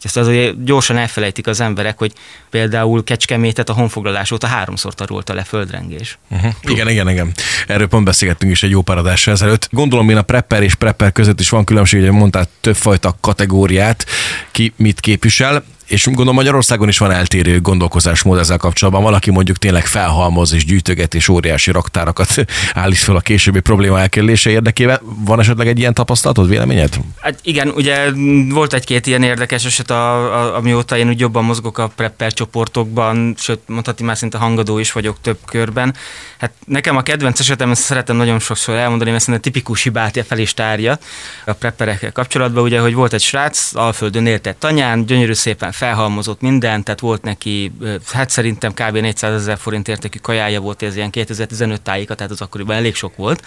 Ezt 0.02 0.16
azért 0.16 0.64
gyorsan 0.64 0.96
elfelejtik 0.96 1.46
az 1.46 1.60
emberek, 1.60 1.98
hogy 1.98 2.12
például 2.50 3.04
Kecskemétet 3.04 3.68
a 3.68 3.72
honfoglalás 3.72 4.30
óta 4.30 4.46
háromszor 4.46 4.94
tarolta 4.94 5.34
le 5.34 5.42
földrengés. 5.44 6.18
Uh-huh. 6.28 6.52
Igen, 6.62 6.88
igen, 6.88 7.08
igen. 7.08 7.32
Erről 7.66 7.86
pont 7.86 8.04
beszélgettünk 8.04 8.52
is 8.52 8.62
egy 8.62 8.70
jó 8.70 8.82
paradással 8.82 9.34
ezelőtt. 9.34 9.68
Gondolom 9.70 10.08
én 10.08 10.16
a 10.16 10.22
prepper 10.22 10.62
és 10.62 10.74
prepper 10.74 11.12
között 11.12 11.40
is 11.40 11.48
van 11.48 11.64
különbség, 11.64 12.00
hogy 12.00 12.10
mondtál 12.10 12.48
többfajta 12.60 13.16
kategóriát, 13.20 14.06
ki 14.50 14.72
mit 14.76 15.00
képvisel 15.00 15.64
és 15.86 16.04
gondolom 16.04 16.34
Magyarországon 16.34 16.88
is 16.88 16.98
van 16.98 17.10
eltérő 17.10 17.60
gondolkozásmód 17.60 18.38
ezzel 18.38 18.56
kapcsolatban. 18.56 19.02
Valaki 19.02 19.30
mondjuk 19.30 19.56
tényleg 19.56 19.86
felhalmoz 19.86 20.52
és 20.52 20.64
gyűjtöget 20.64 21.14
és 21.14 21.28
óriási 21.28 21.70
raktárakat 21.70 22.34
állít 22.74 22.98
fel 22.98 23.16
a 23.16 23.20
későbbi 23.20 23.60
probléma 23.60 24.00
elkerülése 24.00 24.50
érdekében. 24.50 25.00
Van 25.24 25.40
esetleg 25.40 25.68
egy 25.68 25.78
ilyen 25.78 25.94
tapasztalatod, 25.94 26.48
véleményed? 26.48 27.00
Hát 27.20 27.38
igen, 27.42 27.68
ugye 27.68 28.10
volt 28.48 28.72
egy-két 28.72 29.06
ilyen 29.06 29.22
érdekes 29.22 29.64
eset, 29.64 29.90
a, 29.90 30.34
a, 30.40 30.56
amióta 30.56 30.96
én 30.96 31.08
úgy 31.08 31.20
jobban 31.20 31.44
mozgok 31.44 31.78
a 31.78 31.86
prepper 31.96 32.32
csoportokban, 32.32 33.34
sőt 33.38 33.60
mondhatni 33.66 34.04
már 34.04 34.16
szinte 34.16 34.38
hangadó 34.38 34.78
is 34.78 34.92
vagyok 34.92 35.16
több 35.20 35.38
körben. 35.46 35.94
Hát 36.38 36.52
nekem 36.66 36.96
a 36.96 37.02
kedvenc 37.02 37.40
esetem, 37.40 37.70
ezt 37.70 37.82
szeretem 37.82 38.16
nagyon 38.16 38.38
sokszor 38.38 38.74
elmondani, 38.74 39.10
mert 39.10 39.28
a 39.28 39.38
tipikus 39.38 39.82
hibát 39.82 40.24
fel 40.26 40.38
is 40.38 40.54
tárja 40.54 40.98
a 41.44 41.52
prepperekkel 41.52 42.12
kapcsolatban, 42.12 42.62
ugye, 42.62 42.80
hogy 42.80 42.94
volt 42.94 43.12
egy 43.12 43.22
srác, 43.22 43.74
Alföldön 43.74 44.26
élt 44.26 44.46
egy 44.46 44.56
tanyán, 44.56 45.06
gyönyörű 45.06 45.32
szépen 45.32 45.72
felhalmozott 45.76 46.40
mindent, 46.40 46.84
tehát 46.84 47.00
volt 47.00 47.22
neki, 47.22 47.72
hát 48.12 48.30
szerintem 48.30 48.72
kb. 48.72 48.96
400 48.96 49.40
ezer 49.40 49.58
forint 49.58 49.88
értékű 49.88 50.18
kajája 50.18 50.60
volt, 50.60 50.82
ez 50.82 50.96
ilyen 50.96 51.10
2015 51.10 51.82
tájéka, 51.82 52.14
tehát 52.14 52.32
az 52.32 52.40
akkoriban 52.40 52.76
elég 52.76 52.94
sok 52.94 53.16
volt 53.16 53.42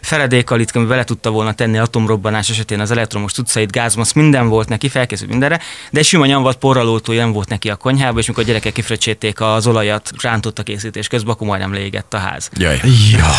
feledékalit, 0.00 0.70
ami 0.70 0.86
vele 0.86 1.04
tudta 1.04 1.30
volna 1.30 1.52
tenni 1.52 1.78
atomrobbanás 1.78 2.50
esetén 2.50 2.80
az 2.80 2.90
elektromos 2.90 3.32
tudszait, 3.32 3.72
gázmasz, 3.72 4.12
minden 4.12 4.48
volt 4.48 4.68
neki, 4.68 4.88
felkészült 4.88 5.30
mindenre, 5.30 5.60
de 5.90 6.02
sima 6.02 6.26
nyomvat 6.26 6.56
porralótó 6.56 7.12
nem 7.12 7.32
volt 7.32 7.48
neki 7.48 7.70
a 7.70 7.76
konyhába, 7.76 8.18
és 8.18 8.26
mikor 8.26 8.42
a 8.42 8.46
gyerekek 8.46 8.72
kifröccséték 8.72 9.40
az 9.40 9.66
olajat, 9.66 10.10
rántott 10.20 10.58
a 10.58 10.62
készítés 10.62 11.08
közben, 11.08 11.32
akkor 11.32 11.46
majdnem 11.46 11.72
légett 11.72 12.14
a 12.14 12.18
ház. 12.18 12.50
Jaj. 12.56 12.80
Ja. 13.12 13.30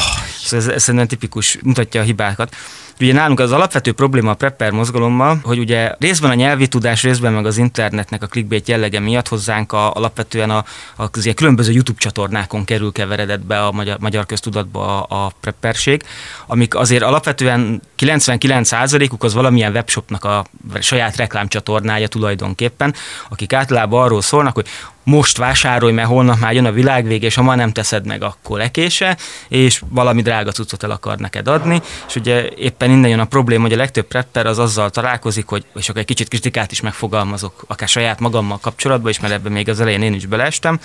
Szóval 0.44 0.68
ez, 0.68 0.74
ez 0.74 0.84
szerintem 0.84 1.08
tipikus, 1.08 1.58
mutatja 1.62 2.02
a 2.02 2.04
hibákat. 2.04 2.56
Ugye 3.02 3.14
nálunk 3.14 3.40
az 3.40 3.52
alapvető 3.52 3.92
probléma 3.92 4.32
a 4.32 4.34
prepper 4.34 4.72
mozgalommal, 4.72 5.40
hogy 5.44 5.60
ugye 5.60 5.96
részben 6.00 6.32
a 6.32 6.34
nyelvi 6.34 6.68
tudás, 6.68 7.04
részben 7.04 7.34
meg 7.34 7.46
az 7.46 7.58
internetnek 7.58 8.24
a 8.24 8.28
clickbait 8.28 8.68
jellege 8.68 9.00
miatt 9.00 9.28
hozzánk 9.28 9.72
a, 9.72 9.94
alapvetően 9.94 10.50
a, 10.50 10.66
a, 10.96 11.04
a 11.04 11.34
különböző 11.36 11.72
YouTube 11.72 12.00
csatornákon 12.00 12.66
kerül 12.66 12.92
keveredett 12.92 13.46
be 13.46 13.66
a 13.66 13.72
magyar, 13.72 13.98
magyar 14.00 14.26
köztudatba 14.26 15.04
a, 15.04 15.26
a 15.26 15.32
prepperség, 15.42 16.04
amik 16.48 16.76
azért 16.76 17.04
alapvetően 17.04 17.82
99%-uk 18.00 19.24
az 19.24 19.34
valamilyen 19.34 19.72
webshopnak 19.72 20.24
a 20.24 20.46
saját 20.80 21.16
reklámcsatornája 21.16 22.08
tulajdonképpen, 22.08 22.94
akik 23.30 23.54
általában 23.54 24.04
arról 24.04 24.22
szólnak, 24.22 24.56
hogy 24.56 24.68
most 25.04 25.38
vásárolj, 25.38 25.94
mert 25.94 26.08
holnap 26.08 26.40
már 26.40 26.54
jön 26.54 26.66
a 26.66 26.72
világvég, 26.72 27.24
és 27.24 27.36
ha 27.36 27.42
ma 27.42 27.56
nem 27.56 27.72
teszed 27.72 28.06
meg, 28.06 28.24
akkor 28.24 28.58
lekése, 28.58 29.18
és 29.48 29.82
valami 29.90 30.22
drága 30.22 30.52
cuccot 30.52 30.84
el 30.84 30.92
akar 30.92 31.18
neked 31.18 31.48
adni, 31.48 31.82
és 32.08 32.16
ugye 32.16 32.50
éppen 32.50 32.92
innen 32.92 33.10
jön 33.10 33.20
a 33.20 33.26
probléma, 33.26 33.64
hogy 33.64 33.74
a 33.74 33.78
legtöbb 33.78 34.06
prepper 34.06 34.46
az 34.46 34.60
azzal 34.60 34.90
találkozik, 34.90 35.48
hogy, 35.48 35.66
és 35.76 35.90
akkor 35.90 36.02
egy 36.02 36.08
kicsit 36.08 36.28
kritikát 36.28 36.72
is 36.72 36.82
megfogalmazok, 36.82 37.64
akár 37.68 37.88
saját 37.88 38.20
magammal 38.20 38.58
kapcsolatban 38.62 39.10
is, 39.10 39.20
mert 39.20 39.34
ebben 39.34 39.52
még 39.52 39.70
az 39.70 39.80
elején 39.80 40.02
én 40.02 40.14
is 40.14 40.26
beleestem, 40.26 40.80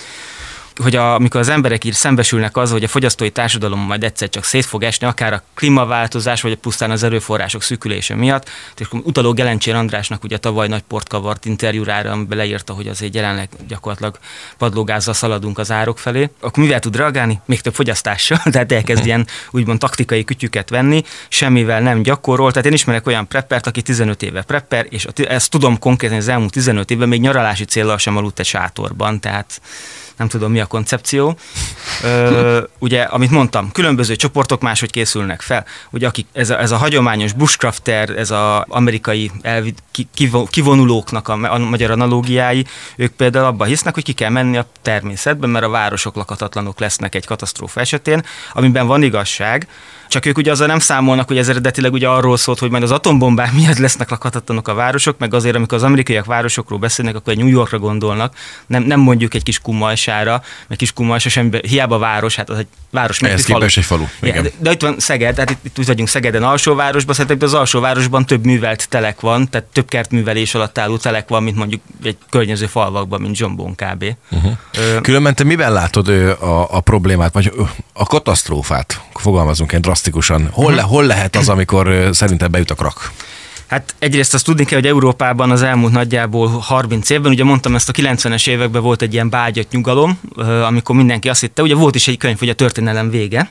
hogy 0.83 0.97
a, 0.97 1.15
amikor 1.15 1.41
az 1.41 1.49
emberek 1.49 1.85
így 1.85 1.93
szembesülnek 1.93 2.57
az, 2.57 2.71
hogy 2.71 2.85
a 2.85 2.89
fogyasztói 2.89 3.31
társadalom 3.31 3.81
majd 3.81 4.05
egyszer 4.05 4.29
csak 4.29 4.45
szét 4.45 4.65
fog 4.65 4.83
esni, 4.83 5.07
akár 5.07 5.33
a 5.33 5.43
klímaváltozás, 5.55 6.41
vagy 6.41 6.57
pusztán 6.57 6.91
az 6.91 7.03
erőforrások 7.03 7.63
szűkülése 7.63 8.15
miatt. 8.15 8.51
És 8.79 8.87
utaló 8.91 9.33
Gelencsér 9.33 9.75
Andrásnak 9.75 10.25
ugye 10.25 10.37
tavaly 10.37 10.69
nagy 10.69 10.83
port 10.83 11.09
kavart 11.09 11.45
interjúrára, 11.45 12.11
amiben 12.11 12.39
leírta, 12.39 12.73
hogy 12.73 12.89
azért 12.89 13.15
jelenleg 13.15 13.49
gyakorlatilag 13.69 14.19
padlógázzal 14.59 15.15
szaladunk 15.15 15.59
az 15.59 15.71
árok 15.71 15.99
felé. 15.99 16.31
Akkor 16.41 16.63
mivel 16.63 16.81
tud 16.81 16.97
reagálni? 16.97 17.41
Még 17.45 17.61
több 17.61 17.75
fogyasztással, 17.75 18.39
tehát 18.53 18.73
elkezd 18.73 19.07
ilyen 19.07 19.27
úgymond 19.51 19.79
taktikai 19.79 20.25
kütyüket 20.25 20.71
venni, 20.71 21.03
semmivel 21.29 21.81
nem 21.81 22.03
gyakorol. 22.03 22.51
Tehát 22.51 22.67
én 22.67 22.73
ismerek 22.73 23.07
olyan 23.07 23.29
preppert, 23.29 23.67
aki 23.67 23.83
15 23.83 24.23
éve 24.23 24.43
prepper, 24.43 24.87
és 24.89 25.07
ezt 25.15 25.51
tudom 25.51 25.79
konkrétan 25.79 26.17
az 26.17 26.29
elmúlt 26.29 26.53
15 26.53 26.91
évben 26.91 27.09
még 27.09 27.21
nyaralási 27.21 27.65
célral 27.65 27.99
sem 27.99 28.17
aludt 28.17 28.39
egy 28.39 28.47
sátorban, 28.47 29.21
tehát 29.21 29.61
nem 30.17 30.29
tudom 30.29 30.53
mi 30.53 30.61
a 30.61 30.67
koncepció. 30.67 31.37
Ö, 32.03 32.63
ugye, 32.79 33.03
amit 33.03 33.31
mondtam, 33.31 33.73
különböző 33.73 34.17
csoportok 34.17 34.61
máshogy 34.61 34.91
készülnek 34.91 35.41
fel. 35.41 35.65
Ugye, 35.91 36.07
akik, 36.07 36.27
ez, 36.33 36.51
a, 36.51 36.61
ez 36.61 36.71
a 36.71 36.77
hagyományos 36.77 37.33
bushcrafter, 37.33 38.11
ez 38.11 38.31
az 38.31 38.63
amerikai 38.69 39.31
elvi, 39.43 39.75
kivonulóknak 40.51 41.29
a, 41.29 41.53
a 41.53 41.59
magyar 41.59 41.91
analógiái, 41.91 42.67
ők 42.97 43.13
például 43.13 43.47
abban 43.47 43.67
hisznek, 43.67 43.95
hogy 43.95 44.05
ki 44.05 44.13
kell 44.13 44.31
menni 44.31 44.57
a 44.57 44.67
természetben, 44.83 45.51
mert 45.51 45.65
a 45.65 45.69
városok 45.69 46.15
lakatatlanok 46.15 46.81
lesznek 46.81 47.15
egy 47.15 47.27
katasztrófa 47.27 47.81
esetén, 47.81 48.25
amiben 48.53 48.87
van 48.87 49.03
igazság, 49.03 49.67
csak 50.09 50.27
ők 50.27 50.39
ugye 50.39 50.51
azzal 50.51 50.67
nem 50.67 50.79
számolnak, 50.79 51.29
hogy 51.29 51.39
ez 51.39 51.49
eredetileg 51.49 51.93
ugye 51.93 52.09
arról 52.09 52.37
szólt, 52.37 52.59
hogy 52.59 52.71
majd 52.71 52.83
az 52.83 52.91
atombombák 52.91 53.53
miatt 53.53 53.79
lesznek 53.79 54.11
lakhatatlanok 54.11 54.69
a 54.69 54.75
városok, 54.75 55.19
meg 55.19 55.35
azért, 55.35 55.57
amikor 55.57 55.77
az 55.79 55.83
amerikaiak 55.83 56.25
városokról 56.25 56.79
beszélnek, 56.79 57.15
akkor 57.15 57.33
egy 57.33 57.39
New 57.39 57.49
Yorkra 57.49 57.79
gondolnak, 57.79 58.35
nem, 58.67 58.83
nem 58.83 59.01
mondjuk 59.01 59.35
egy 59.35 59.43
kis 59.43 59.59
kumajsára, 59.59 60.43
meg 60.67 60.79
kis 60.79 60.93
kumajsa 60.93 61.29
sem, 61.29 61.53
hiába 61.53 61.99
város, 61.99 62.37
hát 62.37 62.51
az 62.51 62.59
egy 62.59 62.67
város. 62.91 63.21
Ez 63.23 63.45
képes 63.45 63.77
egy 63.77 63.85
falu. 63.85 64.05
Igen. 64.23 64.43
De, 64.43 64.51
de, 64.59 64.71
itt 64.71 64.83
van 64.83 64.99
Szeged, 64.99 65.35
tehát 65.35 65.51
itt, 65.51 65.79
itt 65.79 65.87
vagyunk 65.87 66.09
Szegeden 66.09 66.43
alsóvárosban, 66.43 67.15
szerintem 67.15 67.49
az 67.49 67.55
alsóvárosban 67.55 68.27
több 68.27 68.45
művelt 68.45 68.89
telek 68.89 69.21
van, 69.21 69.51
tehát 69.51 69.67
több 69.73 69.89
kertművelés 69.89 70.55
alatt 70.55 70.79
álló 70.79 70.97
telek 70.97 71.29
van, 71.29 71.43
mint 71.43 71.57
mondjuk 71.57 71.81
egy 72.05 72.17
környező 72.31 72.67
falvakban, 72.67 73.21
mint 73.21 73.37
Zsombón 73.37 73.75
kb. 73.75 74.05
Uh-huh. 74.31 75.01
Különben 75.01 75.35
te 75.35 75.45
miben 75.45 75.73
látod 75.73 76.09
a, 76.09 76.77
a 76.77 76.81
problémát, 76.81 77.33
vagy 77.33 77.53
a 77.93 78.05
katasztrófát, 78.05 79.01
fogalmazunk 79.15 79.73
egy 79.73 79.81
drasztikusan. 79.97 80.49
Hol, 80.53 80.75
le, 80.75 80.83
hol 80.83 81.05
lehet 81.05 81.37
az, 81.37 81.49
amikor 81.49 82.09
szerintem 82.13 82.51
bejut 82.51 82.71
a 82.71 82.75
krak? 82.75 83.13
Hát 83.67 83.95
egyrészt 83.99 84.35
azt 84.35 84.45
tudni 84.45 84.65
kell, 84.65 84.79
hogy 84.79 84.89
Európában 84.89 85.51
az 85.51 85.63
elmúlt 85.63 85.93
nagyjából 85.93 86.49
30 86.49 87.11
évben, 87.11 87.33
ugye 87.33 87.45
mondtam 87.45 87.75
ezt 87.75 87.89
a 87.89 87.93
90-es 87.93 88.49
években 88.49 88.83
volt 88.83 89.03
egy 89.03 89.13
ilyen 89.13 89.31
bágyat 89.31 89.71
nyugalom, 89.71 90.21
amikor 90.67 90.97
mindenki 90.97 91.29
azt 91.29 91.41
hitte, 91.41 91.63
ugye 91.63 91.75
volt 91.75 91.95
is 91.95 92.09
egy 92.09 92.17
könyv, 92.17 92.39
hogy 92.39 92.49
a 92.49 92.55
történelem 92.55 93.11
vége, 93.11 93.51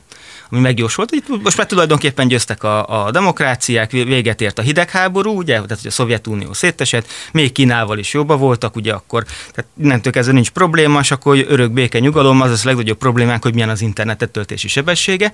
ami 0.52 0.62
megjósolt, 0.62 1.10
hogy 1.10 1.40
most 1.44 1.58
már 1.58 1.68
tulajdonképpen 1.68 2.28
győztek 2.28 2.64
a, 2.64 3.06
a 3.06 3.12
demokráciák, 3.12 3.92
véget 3.92 4.42
ért 4.42 4.60
a 4.60 4.62
hidegháború, 4.62 5.38
ugye, 5.38 5.54
tehát 5.54 5.70
hogy 5.70 5.88
a 5.88 5.92
Szovjetunió 5.92 6.54
szétesett, 6.54 7.08
még 7.32 7.52
Kínával 7.52 7.98
is 7.98 8.14
jobban 8.14 8.40
voltak, 8.40 8.76
ugye 8.76 8.94
akkor, 8.94 9.24
tehát 9.24 9.72
innentől 9.82 10.12
kezdve 10.12 10.34
nincs 10.34 10.50
probléma, 10.50 11.00
és 11.00 11.12
akkor 11.12 11.46
örök 11.48 11.72
béke 11.72 12.00
nyugalom, 12.00 12.42
az 12.42 12.52
az 12.52 12.62
a 12.64 12.68
legnagyobb 12.68 12.98
problémánk, 12.98 13.44
hogy 13.44 13.54
milyen 13.54 13.70
az 13.70 13.82
internet 13.82 14.30
töltési 14.32 14.68
sebessége. 14.68 15.34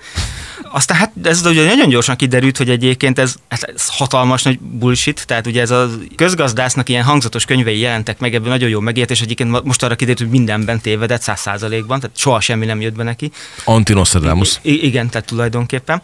Aztán 0.72 0.98
hát 0.98 1.12
ez 1.24 1.46
ugye 1.46 1.64
nagyon 1.64 1.90
gyorsan 1.90 2.16
kiderült, 2.16 2.58
hogy 2.58 2.70
egyébként 2.70 3.20
ez, 3.20 3.36
ez 3.48 3.88
hatalmas 3.88 4.44
nagy 4.44 4.60
bullshit, 4.60 5.26
tehát 5.28 5.48
ugye 5.48 5.62
ez 5.62 5.72
a 5.72 5.90
közgazdásznak 6.16 6.90
ilyen 6.90 7.04
hangzatos 7.04 7.46
könyvei 7.46 7.80
jelentek 7.80 8.20
meg, 8.20 8.36
ebből 8.36 8.50
nagyon 8.50 8.70
jó 8.70 8.80
megértés, 8.80 9.22
egyébként 9.22 9.64
most 9.64 9.84
arra 9.84 9.96
kiderült, 9.96 10.20
hogy 10.20 10.40
mindenben 10.40 10.82
tévedett, 10.82 11.22
száz 11.22 11.40
százalékban, 11.40 12.00
tehát 12.00 12.18
soha 12.18 12.40
semmi 12.40 12.66
nem 12.66 12.82
jött 12.82 12.96
be 12.96 13.04
neki. 13.04 13.32
Antinostradamus. 13.64 14.60
Igen, 14.62 15.01
tehát 15.10 15.28
tulajdonképpen. 15.28 16.02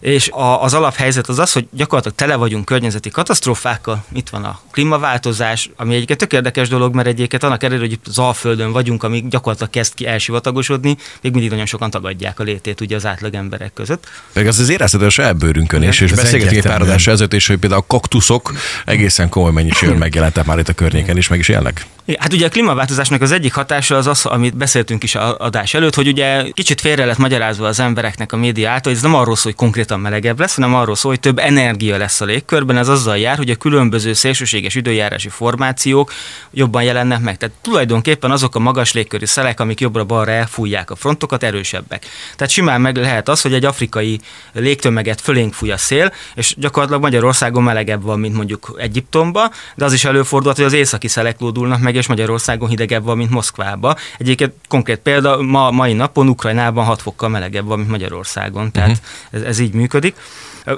És 0.00 0.28
a, 0.28 0.62
az 0.62 0.74
alaphelyzet 0.74 1.28
az 1.28 1.38
az, 1.38 1.52
hogy 1.52 1.68
gyakorlatilag 1.72 2.16
tele 2.16 2.36
vagyunk 2.36 2.64
környezeti 2.64 3.10
katasztrófákkal, 3.10 4.04
itt 4.12 4.28
van 4.28 4.44
a 4.44 4.60
klímaváltozás, 4.70 5.70
ami 5.76 5.94
egyébként 5.94 6.18
tök 6.18 6.32
érdekes 6.32 6.68
dolog, 6.68 6.94
mert 6.94 7.08
egyébként 7.08 7.42
annak 7.42 7.62
ellenére, 7.62 7.86
hogy 7.86 7.98
az 8.04 8.18
Alföldön 8.18 8.72
vagyunk, 8.72 9.02
ami 9.02 9.24
gyakorlatilag 9.28 9.72
kezd 9.72 9.94
ki 9.94 10.06
elsivatagosodni, 10.06 10.96
még 11.22 11.32
mindig 11.32 11.50
nagyon 11.50 11.66
sokan 11.66 11.90
tagadják 11.90 12.40
a 12.40 12.42
létét 12.42 12.80
ugye 12.80 12.96
az 12.96 13.06
átlag 13.06 13.34
emberek 13.34 13.72
között. 13.72 14.06
Meg 14.32 14.46
az 14.46 14.58
az 14.58 14.68
érezhető 14.68 15.04
a 15.04 15.10
saját 15.10 15.36
bőrünkön 15.36 15.82
is, 15.82 16.00
és 16.00 16.12
beszélgetünk 16.12 16.64
egy 16.64 16.70
pár 16.70 17.00
ezelőtt 17.06 17.32
is, 17.32 17.46
hogy 17.46 17.58
például 17.58 17.80
a 17.80 17.86
kaktuszok 17.86 18.52
egészen 18.84 19.28
komoly 19.28 19.52
mennyiségben 19.52 19.98
megjelentek 19.98 20.44
már 20.44 20.58
itt 20.58 20.68
a 20.68 20.72
környéken 20.72 21.16
is, 21.16 21.28
meg 21.28 21.38
is 21.38 21.48
élnek. 21.48 21.86
Hát 22.16 22.32
ugye 22.32 22.46
a 22.46 22.48
klímaváltozásnak 22.48 23.22
az 23.22 23.32
egyik 23.32 23.54
hatása 23.54 23.96
az 23.96 24.06
az, 24.06 24.26
amit 24.26 24.56
beszéltünk 24.56 25.02
is 25.02 25.14
a 25.14 25.36
adás 25.36 25.74
előtt, 25.74 25.94
hogy 25.94 26.08
ugye 26.08 26.44
kicsit 26.52 26.80
félre 26.80 27.04
lett 27.04 27.16
magyarázva 27.16 27.66
az 27.66 27.80
embereknek 27.80 28.32
a 28.32 28.36
média 28.36 28.70
által, 28.70 28.92
hogy 28.92 29.02
ez 29.02 29.02
nem 29.02 29.14
arról 29.14 29.36
szól, 29.36 29.52
hogy 29.52 29.60
konkrétan 29.60 30.00
melegebb 30.00 30.40
lesz, 30.40 30.54
hanem 30.54 30.74
arról 30.74 30.94
szól, 30.94 31.10
hogy 31.10 31.20
több 31.20 31.38
energia 31.38 31.96
lesz 31.96 32.20
a 32.20 32.24
légkörben. 32.24 32.76
Ez 32.76 32.88
azzal 32.88 33.18
jár, 33.18 33.36
hogy 33.36 33.50
a 33.50 33.54
különböző 33.54 34.12
szélsőséges 34.12 34.74
időjárási 34.74 35.28
formációk 35.28 36.12
jobban 36.50 36.82
jelennek 36.82 37.20
meg. 37.20 37.36
Tehát 37.36 37.54
tulajdonképpen 37.60 38.30
azok 38.30 38.54
a 38.54 38.58
magas 38.58 38.92
légköri 38.92 39.26
szelek, 39.26 39.60
amik 39.60 39.80
jobbra-balra 39.80 40.30
elfújják 40.30 40.90
a 40.90 40.96
frontokat, 40.96 41.42
erősebbek. 41.42 42.06
Tehát 42.36 42.52
simán 42.52 42.80
meg 42.80 42.96
lehet 42.96 43.28
az, 43.28 43.40
hogy 43.40 43.54
egy 43.54 43.64
afrikai 43.64 44.20
légtömeget 44.52 45.20
fölénk 45.20 45.54
fúj 45.54 45.70
a 45.70 45.76
szél, 45.76 46.12
és 46.34 46.54
gyakorlatilag 46.56 47.02
Magyarországon 47.02 47.62
melegebb 47.62 48.02
van, 48.02 48.18
mint 48.18 48.34
mondjuk 48.34 48.76
Egyiptomba, 48.78 49.50
de 49.74 49.84
az 49.84 49.92
is 49.92 50.04
előfordulhat, 50.04 50.56
hogy 50.56 50.66
az 50.66 50.72
északi 50.72 51.08
szelek 51.08 51.40
lódulnak 51.40 51.80
meg, 51.80 51.96
és 51.98 52.06
Magyarországon 52.06 52.68
hidegebb 52.68 53.04
van, 53.04 53.16
mint 53.16 53.30
Moszkvába. 53.30 53.96
Egyébként 54.18 54.52
konkrét 54.68 54.98
példa, 54.98 55.42
ma, 55.42 55.70
mai 55.70 55.92
napon 55.92 56.28
Ukrajnában 56.28 56.84
6 56.84 57.02
fokkal 57.02 57.28
melegebb 57.28 57.66
van, 57.66 57.78
mint 57.78 57.90
Magyarországon. 57.90 58.72
Tehát 58.72 58.90
uh-huh. 58.90 59.04
ez, 59.30 59.42
ez 59.42 59.58
így 59.58 59.72
működik. 59.74 60.16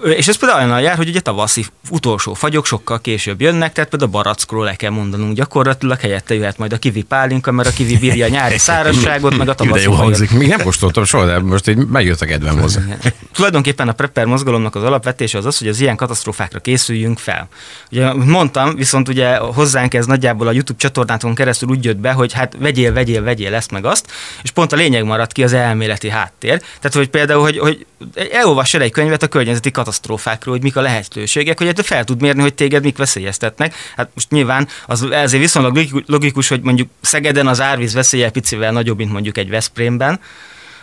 És 0.05 0.29
ez 0.29 0.37
például 0.37 0.69
olyan 0.69 0.81
jár, 0.81 0.97
hogy 0.97 1.09
ugye 1.09 1.21
tavaszi 1.21 1.67
utolsó 1.91 2.35
fagyok 2.35 2.67
sokkal 2.67 3.01
később 3.01 3.41
jönnek, 3.41 3.73
tehát 3.73 3.91
például 3.91 4.11
a 4.11 4.15
barackról 4.15 4.65
le 4.65 4.75
kell 4.75 4.91
mondanunk 4.91 5.35
gyakorlatilag, 5.35 6.01
helyette 6.01 6.35
jöhet 6.35 6.59
majd 6.59 6.73
a 6.73 6.77
kivi 6.77 7.03
pálinka, 7.03 7.53
mert 7.53 7.69
a 7.69 7.73
kivi 7.73 7.99
bírja 7.99 8.27
a 8.27 8.29
nyári 8.29 8.59
szárazságot, 8.69 9.37
meg 9.37 9.49
a 9.49 9.55
tavaszi 9.55 9.83
jó 9.83 9.93
hangzik. 9.93 10.31
Még 10.31 10.49
nem 10.49 10.63
kóstoltam 10.63 11.05
soha, 11.05 11.27
de 11.27 11.39
most 11.39 11.69
így 11.69 11.77
megjött 11.77 12.21
a 12.21 12.27
kedvem 12.27 12.61
hozzá. 12.61 12.81
Tulajdonképpen 13.33 13.89
a 13.89 13.93
prepper 13.93 14.25
mozgalomnak 14.25 14.75
az 14.75 14.83
alapvetése 14.83 15.39
az 15.39 15.47
az, 15.47 15.59
hogy 15.59 15.69
az 15.69 15.81
ilyen 15.81 15.97
katasztrófákra 15.97 16.59
készüljünk 16.59 17.19
fel. 17.19 17.49
Ugye 17.91 18.13
mondtam, 18.13 18.75
viszont 18.75 19.09
ugye 19.09 19.37
hozzánk 19.37 19.95
ez 19.95 20.07
nagyjából 20.07 20.47
a 20.47 20.53
YouTube 20.53 20.79
csatornáton 20.79 21.35
keresztül 21.35 21.69
úgy 21.69 21.85
jött 21.85 21.97
be, 21.97 22.13
hogy 22.13 22.33
hát 22.33 22.57
vegyél, 22.59 22.93
vegyél, 22.93 23.23
vegyél 23.23 23.55
ezt 23.55 23.71
meg 23.71 23.85
azt, 23.85 24.07
és 24.43 24.51
pont 24.51 24.73
a 24.73 24.77
lényeg 24.77 25.05
maradt 25.05 25.33
ki 25.33 25.43
az 25.43 25.53
elméleti 25.53 26.09
háttér. 26.09 26.59
Tehát, 26.59 26.97
hogy 26.97 27.09
például, 27.09 27.43
hogy, 27.43 27.59
hogy 27.59 27.87
elolvass 28.33 28.75
el 28.75 28.83
egy 28.83 28.93
könyvet 28.93 29.23
a 29.23 29.27
környezeti 29.27 29.71
katasztrófákról, 29.81 30.55
hogy 30.55 30.63
mik 30.63 30.77
a 30.77 30.81
lehetőségek, 30.81 31.59
hogy 31.59 31.67
hát 31.67 31.87
fel 31.87 32.05
tud 32.05 32.21
mérni, 32.21 32.41
hogy 32.41 32.55
téged 32.55 32.83
mik 32.83 32.97
veszélyeztetnek. 32.97 33.75
Hát 33.97 34.11
most 34.15 34.31
nyilván 34.31 34.69
az 34.87 35.03
ezért 35.03 35.43
viszonylag 35.43 35.79
logikus, 36.07 36.49
hogy 36.49 36.61
mondjuk 36.61 36.89
Szegeden 37.01 37.47
az 37.47 37.61
árvíz 37.61 37.95
veszélye 37.95 38.31
picivel 38.31 38.73
nagyobb, 38.73 38.97
mint 38.97 39.13
mondjuk 39.13 39.39
egy 39.39 39.51
Veszprémben, 39.51 40.21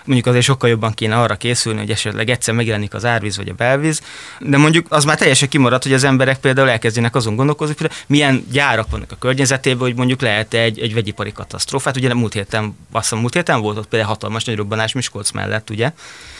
mondjuk 0.07 0.27
azért 0.27 0.45
sokkal 0.45 0.69
jobban 0.69 0.93
kéne 0.93 1.15
arra 1.15 1.35
készülni, 1.35 1.79
hogy 1.79 1.89
esetleg 1.89 2.29
egyszer 2.29 2.53
megjelenik 2.53 2.93
az 2.93 3.05
árvíz 3.05 3.37
vagy 3.37 3.49
a 3.49 3.53
belvíz, 3.53 4.01
de 4.39 4.57
mondjuk 4.57 4.85
az 4.89 5.03
már 5.03 5.17
teljesen 5.17 5.49
kimaradt, 5.49 5.83
hogy 5.83 5.93
az 5.93 6.03
emberek 6.03 6.37
például 6.37 6.69
elkezdjenek 6.69 7.15
azon 7.15 7.35
gondolkozni, 7.35 7.75
hogy 7.77 7.91
milyen 8.07 8.45
gyárak 8.51 8.89
vannak 8.91 9.11
a 9.11 9.15
környezetében, 9.19 9.79
hogy 9.79 9.95
mondjuk 9.95 10.21
lehet 10.21 10.53
egy, 10.53 10.79
egy 10.79 10.93
vegyipari 10.93 11.31
katasztrófát. 11.31 11.97
Ugye 11.97 12.13
múlt 12.13 12.33
héten, 12.33 12.77
azt 12.91 13.03
hiszem, 13.03 13.19
múlt 13.19 13.33
héten 13.33 13.61
volt 13.61 13.77
ott 13.77 13.87
például 13.87 14.11
hatalmas 14.11 14.43
nagy 14.43 14.55
robbanás 14.55 14.93
Miskolc 14.93 15.31
mellett, 15.31 15.69
ugye? 15.69 15.91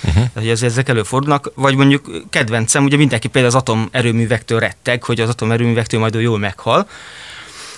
Uh-huh. 0.03 0.23
Hogy 0.33 0.49
az, 0.49 0.63
ezek 0.63 0.89
előfordulnak, 0.89 1.51
vagy 1.55 1.75
mondjuk 1.75 2.11
kedvencem, 2.29 2.83
ugye 2.83 2.97
mindenki 2.97 3.27
például 3.27 3.55
az 3.55 3.61
atomerőművektől 3.61 4.59
retteg, 4.59 5.03
hogy 5.03 5.19
az 5.19 5.29
atomerőművektől 5.29 5.99
majd 5.99 6.13
jól 6.13 6.39
meghal, 6.39 6.87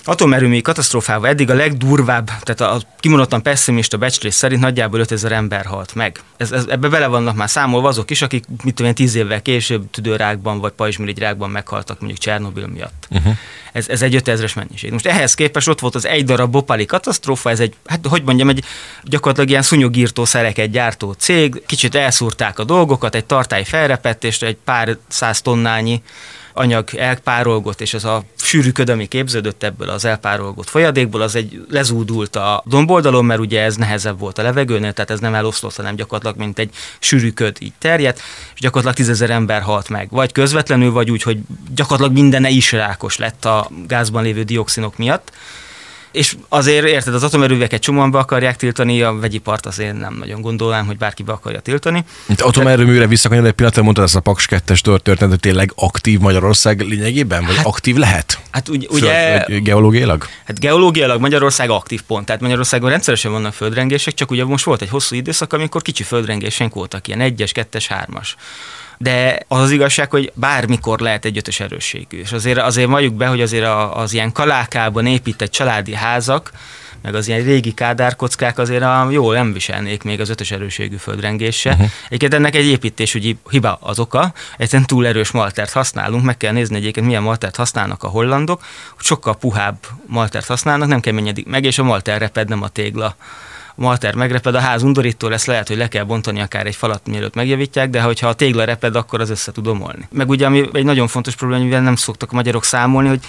atomerőmű 0.03 0.62
katasztrófával 0.62 1.29
eddig 1.29 1.50
a 1.50 1.53
legdurvább, 1.53 2.25
tehát 2.25 2.74
a 2.74 2.82
kimondottan 3.00 3.41
pessimista 3.41 3.98
becslés 3.98 4.34
szerint 4.34 4.62
nagyjából 4.62 5.00
5000 5.00 5.32
ember 5.32 5.65
halt 5.65 5.96
meg. 5.96 6.20
Ez, 6.38 6.51
ez, 6.51 6.65
ebbe 6.70 6.88
bele 6.88 7.08
vannak 7.08 7.36
már 7.36 7.50
számolva 7.50 7.88
azok 7.88 8.12
is, 8.12 8.22
akik 8.22 8.46
mit 8.63 8.75
tudom 8.75 8.94
10 8.94 9.15
évvel 9.15 9.41
később 9.41 9.89
tüdőrákban 9.91 10.60
vagy 10.60 10.72
pajzsmirigyrákban 10.72 11.50
meghaltak 11.50 12.00
mondjuk 12.00 12.20
Csernobil 12.22 12.68
miatt. 12.68 13.08
Uh-huh. 13.10 13.34
Ez, 13.72 13.89
ez 13.89 14.01
egy 14.01 14.22
5000-es 14.24 14.56
mennyiség. 14.56 14.91
Most 14.91 15.06
ehhez 15.06 15.34
képest 15.34 15.68
ott 15.68 15.79
volt 15.79 15.96
az 15.96 16.06
egy 16.06 16.25
darab 16.25 16.51
bopali 16.51 16.86
katasztrófa, 16.86 17.50
ez 17.50 17.60
egy, 17.60 17.74
hát 17.86 18.08
hogy 18.08 18.24
mondjam, 18.24 18.50
egy 18.50 18.63
gyakorlatilag 19.03 19.50
ilyen 19.50 19.62
szúnyogírtó 19.62 20.25
szereket 20.25 20.72
gyártó 20.72 21.12
cég, 21.12 21.62
kicsit 21.65 21.96
elszúrták 21.96 22.60
a 22.60 22.63
dolgokat, 22.63 23.15
egy 23.15 23.25
tartály 23.25 23.63
felrepett, 23.63 24.24
és 24.24 24.41
egy 24.41 24.58
pár 24.63 24.98
száz 25.08 25.41
tonnányi 25.41 26.01
anyag 26.60 26.96
elpárolgott, 26.96 27.82
és 27.82 27.94
ez 27.94 28.04
a 28.04 28.24
sűrű 28.36 28.72
köd, 28.72 28.89
ami 28.89 29.08
képződött 29.08 29.63
ebből 29.63 29.89
az 29.89 30.06
elpárolgott 30.06 30.70
folyadékból, 30.70 31.22
az 31.22 31.36
egy 31.36 31.66
lezúdult 31.70 32.36
a 32.36 32.63
domboldalon, 32.66 33.25
mert 33.25 33.39
ugye 33.39 33.62
ez 33.62 33.75
nehezebb 33.75 34.20
volt 34.20 34.38
a 34.38 34.42
levegőnél, 34.42 34.94
tehát 34.94 35.12
ez 35.12 35.20
nem 35.20 35.34
eloszlott, 35.34 35.75
hanem 35.75 35.96
gyakorlatilag 35.96 36.38
mint 36.38 36.60
egy 36.60 36.70
sűrű 37.00 37.32
köd 37.32 37.58
így 37.60 37.74
terjedt, 37.78 38.22
és 38.54 38.60
gyakorlatilag 38.60 38.96
tízezer 38.96 39.30
ember 39.30 39.62
halt 39.62 39.89
meg. 39.89 40.08
Vagy 40.10 40.32
közvetlenül, 40.32 40.92
vagy 40.92 41.12
úgy, 41.12 41.22
hogy 41.22 41.39
gyakorlatilag 41.75 42.22
mindene 42.22 42.50
is 42.50 42.72
rákos 42.72 43.18
lett 43.18 43.46
a 43.46 43.70
gázban 43.88 44.24
lévő 44.24 44.44
dioxinok 44.44 44.98
miatt. 44.98 45.31
És 46.11 46.35
azért 46.50 46.85
érted, 46.85 47.13
az 47.13 47.24
atomerőveket 47.24 47.81
csomóan 47.81 48.11
be 48.11 48.17
akarják 48.17 48.55
tiltani, 48.55 49.01
a 49.01 49.13
vegyipart 49.13 49.65
azért 49.65 50.00
nem 50.00 50.15
nagyon 50.19 50.41
gondolnám, 50.41 50.85
hogy 50.85 50.98
bárki 50.98 51.24
be 51.24 51.31
akarja 51.31 51.59
tiltani. 51.59 52.03
Itt 52.25 52.41
atomerőműre 52.41 53.07
visszakanyar 53.07 53.45
egy 53.45 53.51
pillanatra, 53.51 53.83
mondtad 53.83 54.05
ezt 54.05 54.15
a 54.15 54.19
Paks 54.19 54.45
2 54.45 54.74
történet, 54.83 55.29
hogy 55.29 55.39
tényleg 55.39 55.72
aktív 55.75 56.19
Magyarország 56.19 56.81
lényegében? 56.81 57.45
Vagy 57.45 57.55
hát, 57.55 57.65
aktív 57.65 57.95
lehet? 57.95 58.39
Hát 58.51 58.69
ugye, 58.69 58.87
ugye 58.89 59.43
Föld, 59.43 59.63
geológiailag? 59.63 60.25
Hát 60.45 60.59
geológiailag 60.59 61.19
Magyarország 61.19 61.69
aktív 61.69 62.01
pont. 62.01 62.25
Tehát 62.25 62.41
Magyarországon 62.41 62.89
rendszeresen 62.89 63.31
vannak 63.31 63.53
földrengések, 63.53 64.13
csak 64.13 64.31
ugye 64.31 64.45
most 64.45 64.65
volt 64.65 64.81
egy 64.81 64.89
hosszú 64.89 65.15
időszak, 65.15 65.53
amikor 65.53 65.81
kicsi 65.81 66.03
földrengések 66.03 66.74
voltak, 66.74 67.07
ilyen 67.07 67.22
egyes, 67.22 67.51
kettes, 67.51 67.87
hármas 67.87 68.35
de 69.01 69.40
az 69.48 69.62
az 69.62 69.72
igazság, 69.72 70.09
hogy 70.09 70.31
bármikor 70.35 71.00
lehet 71.00 71.25
egy 71.25 71.38
ötös 71.38 71.59
erősségű. 71.59 72.20
És 72.20 72.31
azért, 72.31 72.59
azért 72.59 72.90
valljuk 72.90 73.14
be, 73.14 73.27
hogy 73.27 73.42
azért 73.42 73.68
az 73.94 74.14
ilyen 74.14 74.31
kalákában 74.31 75.05
épített 75.05 75.51
családi 75.51 75.94
házak, 75.94 76.51
meg 77.01 77.16
az 77.16 77.27
ilyen 77.27 77.44
régi 77.44 77.74
kádárkockák 77.74 78.57
azért 78.57 78.83
a, 78.83 79.07
jól 79.12 79.33
nem 79.33 79.53
viselnék 79.53 80.03
még 80.03 80.20
az 80.20 80.29
ötös 80.29 80.51
erőségű 80.51 80.96
földrengése. 80.96 81.72
Uh-huh. 81.72 81.88
Egyébként 82.05 82.33
ennek 82.33 82.55
egy 82.55 82.66
építésügyi 82.66 83.38
hiba 83.50 83.77
az 83.81 84.00
oka, 84.00 84.33
egyszerűen 84.57 84.88
túl 84.88 85.07
erős 85.07 85.31
maltert 85.31 85.72
használunk, 85.72 86.24
meg 86.24 86.38
kell 86.38 86.51
nézni 86.51 86.75
egyébként 86.75 87.05
milyen 87.05 87.24
maltert 87.24 87.55
használnak 87.55 88.03
a 88.03 88.07
hollandok, 88.07 88.64
sokkal 88.98 89.35
puhább 89.35 89.77
maltert 90.05 90.48
használnak, 90.48 90.88
nem 90.88 91.00
keményedik 91.00 91.48
meg, 91.48 91.66
és 91.66 91.79
a 91.79 91.83
malter 91.83 92.20
reped, 92.20 92.50
nem 92.50 92.64
a 92.64 92.68
tégla 92.68 93.16
malter 93.79 94.15
megreped, 94.15 94.55
a 94.55 94.59
ház 94.59 94.83
undorító 94.83 95.27
lesz, 95.27 95.46
lehet, 95.46 95.68
hogy 95.68 95.77
le 95.77 95.87
kell 95.87 96.03
bontani 96.03 96.42
akár 96.42 96.65
egy 96.65 96.75
falat, 96.75 97.07
mielőtt 97.07 97.35
megjavítják, 97.35 97.89
de 97.89 98.01
hogyha 98.01 98.27
a 98.27 98.33
tégla 98.33 98.63
reped, 98.63 98.96
akkor 98.96 99.22
az 99.22 99.29
össze 99.29 99.51
tud 99.51 99.68
omolni. 99.68 100.07
Meg 100.11 100.29
ugye, 100.29 100.46
ami 100.46 100.70
egy 100.74 100.83
nagyon 100.83 101.07
fontos 101.07 101.35
probléma, 101.35 101.63
mivel 101.63 101.81
nem 101.81 101.96
szoktak 101.96 102.31
a 102.31 102.35
magyarok 102.35 102.63
számolni, 102.63 103.07
hogy 103.07 103.20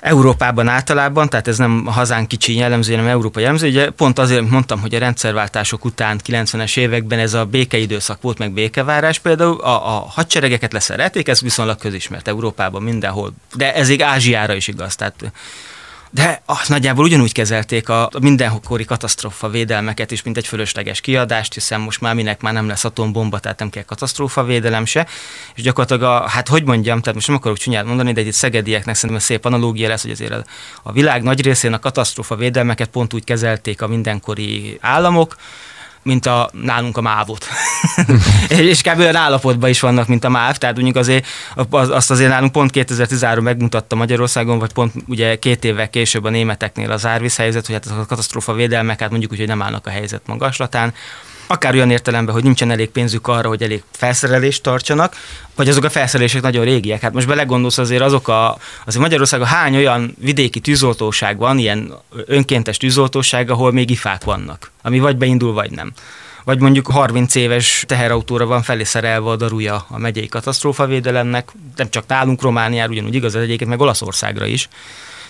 Európában 0.00 0.68
általában, 0.68 1.28
tehát 1.28 1.48
ez 1.48 1.58
nem 1.58 1.82
a 1.86 1.90
hazán 1.90 2.26
kicsi 2.26 2.56
jellemző, 2.56 2.94
hanem 2.94 3.10
Európa 3.10 3.40
jellemző. 3.40 3.68
Ugye 3.68 3.90
pont 3.90 4.18
azért 4.18 4.50
mondtam, 4.50 4.80
hogy 4.80 4.94
a 4.94 4.98
rendszerváltások 4.98 5.84
után 5.84 6.20
90-es 6.26 6.76
években 6.76 7.18
ez 7.18 7.34
a 7.34 7.44
békeidőszak 7.44 8.22
volt, 8.22 8.38
meg 8.38 8.52
békevárás 8.52 9.18
például, 9.18 9.60
a, 9.60 9.96
a 9.96 10.06
hadseregeket 10.08 10.72
leszerelték, 10.72 11.28
ez 11.28 11.40
viszonylag 11.40 11.78
közismert 11.78 12.28
Európában 12.28 12.82
mindenhol, 12.82 13.32
de 13.54 13.74
ez 13.74 13.88
így 13.88 14.02
Ázsiára 14.02 14.54
is 14.54 14.68
igaz. 14.68 14.96
Tehát 14.96 15.32
de 16.14 16.42
az 16.46 16.68
nagyjából 16.68 17.04
ugyanúgy 17.04 17.32
kezelték 17.32 17.88
a 17.88 18.10
mindenkori 18.20 18.84
katasztrófa 18.84 19.48
védelmeket 19.48 20.10
is, 20.10 20.22
mint 20.22 20.36
egy 20.36 20.46
fölösleges 20.46 21.00
kiadást, 21.00 21.54
hiszen 21.54 21.80
most 21.80 22.00
már 22.00 22.14
minek 22.14 22.40
már 22.40 22.52
nem 22.52 22.68
lesz 22.68 22.84
atombomba, 22.84 23.38
tehát 23.38 23.58
nem 23.58 23.70
kell 23.70 23.82
katasztrófa 23.82 24.44
védelem 24.44 24.84
se. 24.84 25.06
És 25.54 25.62
gyakorlatilag, 25.62 26.02
a, 26.02 26.28
hát 26.28 26.48
hogy 26.48 26.64
mondjam, 26.64 27.00
tehát 27.00 27.14
most 27.14 27.26
nem 27.26 27.36
akarok 27.36 27.58
csúnyát 27.58 27.84
mondani, 27.84 28.12
de 28.12 28.20
egy 28.20 28.32
szegedieknek 28.32 28.94
szerintem 28.94 29.24
szép 29.24 29.44
analógia 29.44 29.88
lesz, 29.88 30.02
hogy 30.02 30.10
azért 30.10 30.48
a 30.82 30.92
világ 30.92 31.22
nagy 31.22 31.42
részén 31.42 31.72
a 31.72 31.78
katasztrófa 31.78 32.36
védelmeket 32.36 32.88
pont 32.88 33.14
úgy 33.14 33.24
kezelték 33.24 33.82
a 33.82 33.86
mindenkori 33.86 34.78
államok, 34.80 35.36
mint 36.02 36.26
a, 36.26 36.50
nálunk 36.52 36.96
a 36.96 37.00
mávot. 37.00 37.46
és 38.48 38.80
kb. 38.80 38.98
olyan 38.98 39.16
állapotban 39.16 39.70
is 39.70 39.80
vannak, 39.80 40.08
mint 40.08 40.24
a 40.24 40.28
máv, 40.28 40.56
tehát 40.56 40.74
mondjuk 40.74 40.96
azért 40.96 41.26
azt 41.70 42.10
azért 42.10 42.30
nálunk 42.30 42.52
pont 42.52 42.70
2013 42.70 43.44
megmutatta 43.44 43.96
Magyarországon, 43.96 44.58
vagy 44.58 44.72
pont 44.72 44.92
ugye 45.08 45.36
két 45.38 45.64
évvel 45.64 45.90
később 45.90 46.24
a 46.24 46.30
németeknél 46.30 46.90
az 46.90 47.06
árvíz 47.06 47.36
helyzet, 47.36 47.66
hogy 47.66 47.74
hát 47.74 47.98
a 47.98 48.06
katasztrófa 48.06 48.52
védelmek, 48.52 49.00
hát 49.00 49.10
mondjuk 49.10 49.32
úgy, 49.32 49.38
hogy 49.38 49.46
nem 49.46 49.62
állnak 49.62 49.86
a 49.86 49.90
helyzet 49.90 50.22
magaslatán 50.26 50.94
akár 51.52 51.74
olyan 51.74 51.90
értelemben, 51.90 52.34
hogy 52.34 52.42
nincsen 52.42 52.70
elég 52.70 52.90
pénzük 52.90 53.26
arra, 53.26 53.48
hogy 53.48 53.62
elég 53.62 53.82
felszerelést 53.90 54.62
tartsanak, 54.62 55.16
vagy 55.54 55.68
azok 55.68 55.84
a 55.84 55.90
felszerelések 55.90 56.42
nagyon 56.42 56.64
régiek. 56.64 57.00
Hát 57.00 57.12
most 57.12 57.26
belegondolsz 57.26 57.78
azért 57.78 58.02
azok 58.02 58.28
a, 58.28 58.58
azért 58.86 59.02
Magyarországon 59.02 59.46
hány 59.46 59.76
olyan 59.76 60.14
vidéki 60.18 60.60
tűzoltóság 60.60 61.38
van, 61.38 61.58
ilyen 61.58 61.92
önkéntes 62.26 62.76
tűzoltóság, 62.76 63.50
ahol 63.50 63.72
még 63.72 63.90
ifák 63.90 64.24
vannak, 64.24 64.70
ami 64.82 64.98
vagy 64.98 65.16
beindul, 65.16 65.52
vagy 65.52 65.70
nem 65.70 65.92
vagy 66.44 66.60
mondjuk 66.60 66.86
30 66.86 67.34
éves 67.34 67.84
teherautóra 67.86 68.46
van 68.46 68.62
felé 68.62 68.84
szerelve 68.84 69.30
a 69.30 69.36
daruja 69.36 69.86
a 69.88 69.98
megyei 69.98 70.28
katasztrófavédelemnek, 70.28 71.48
nem 71.76 71.90
csak 71.90 72.06
nálunk 72.06 72.42
Romániára, 72.42 72.90
ugyanúgy 72.90 73.14
igaz, 73.14 73.36
egyébként 73.36 73.70
meg 73.70 73.80
Olaszországra 73.80 74.46
is. 74.46 74.68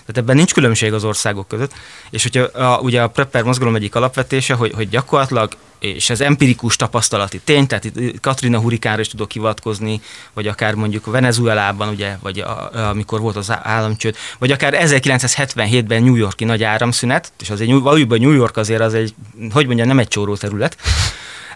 Tehát 0.07 0.17
ebben 0.17 0.37
nincs 0.37 0.53
különbség 0.53 0.93
az 0.93 1.05
országok 1.05 1.49
között. 1.49 1.73
És 2.11 2.23
hogyha 2.23 2.43
a, 2.43 2.81
ugye 2.81 3.03
a 3.03 3.09
prepper 3.09 3.43
mozgalom 3.43 3.75
egyik 3.75 3.95
alapvetése, 3.95 4.55
hogy, 4.55 4.73
hogy 4.75 4.89
gyakorlatilag 4.89 5.57
és 5.83 6.11
ez 6.11 6.21
empirikus 6.21 6.77
tapasztalati 6.77 7.41
tény, 7.45 7.67
tehát 7.67 7.85
itt 7.85 8.21
Katrina 8.21 8.59
hurikánra 8.59 9.01
is 9.01 9.09
tudok 9.09 9.31
hivatkozni, 9.31 10.01
vagy 10.33 10.47
akár 10.47 10.75
mondjuk 10.75 11.07
Venezuelában, 11.07 11.89
ugye, 11.89 12.17
vagy 12.21 12.39
a, 12.39 12.71
amikor 12.89 13.21
volt 13.21 13.37
az 13.37 13.53
államcsőd, 13.63 14.17
vagy 14.39 14.51
akár 14.51 14.75
1977-ben 14.79 16.03
New 16.03 16.15
Yorki 16.15 16.45
nagy 16.45 16.63
áramszünet, 16.63 17.33
és 17.41 17.51
azért 17.51 17.71
valójában 17.71 18.21
New 18.21 18.33
York 18.33 18.57
azért 18.57 18.81
az 18.81 18.95
egy, 18.95 19.15
hogy 19.53 19.67
mondjam, 19.67 19.89
nem 19.89 19.99
egy 19.99 20.09
csóró 20.09 20.37
terület, 20.37 20.77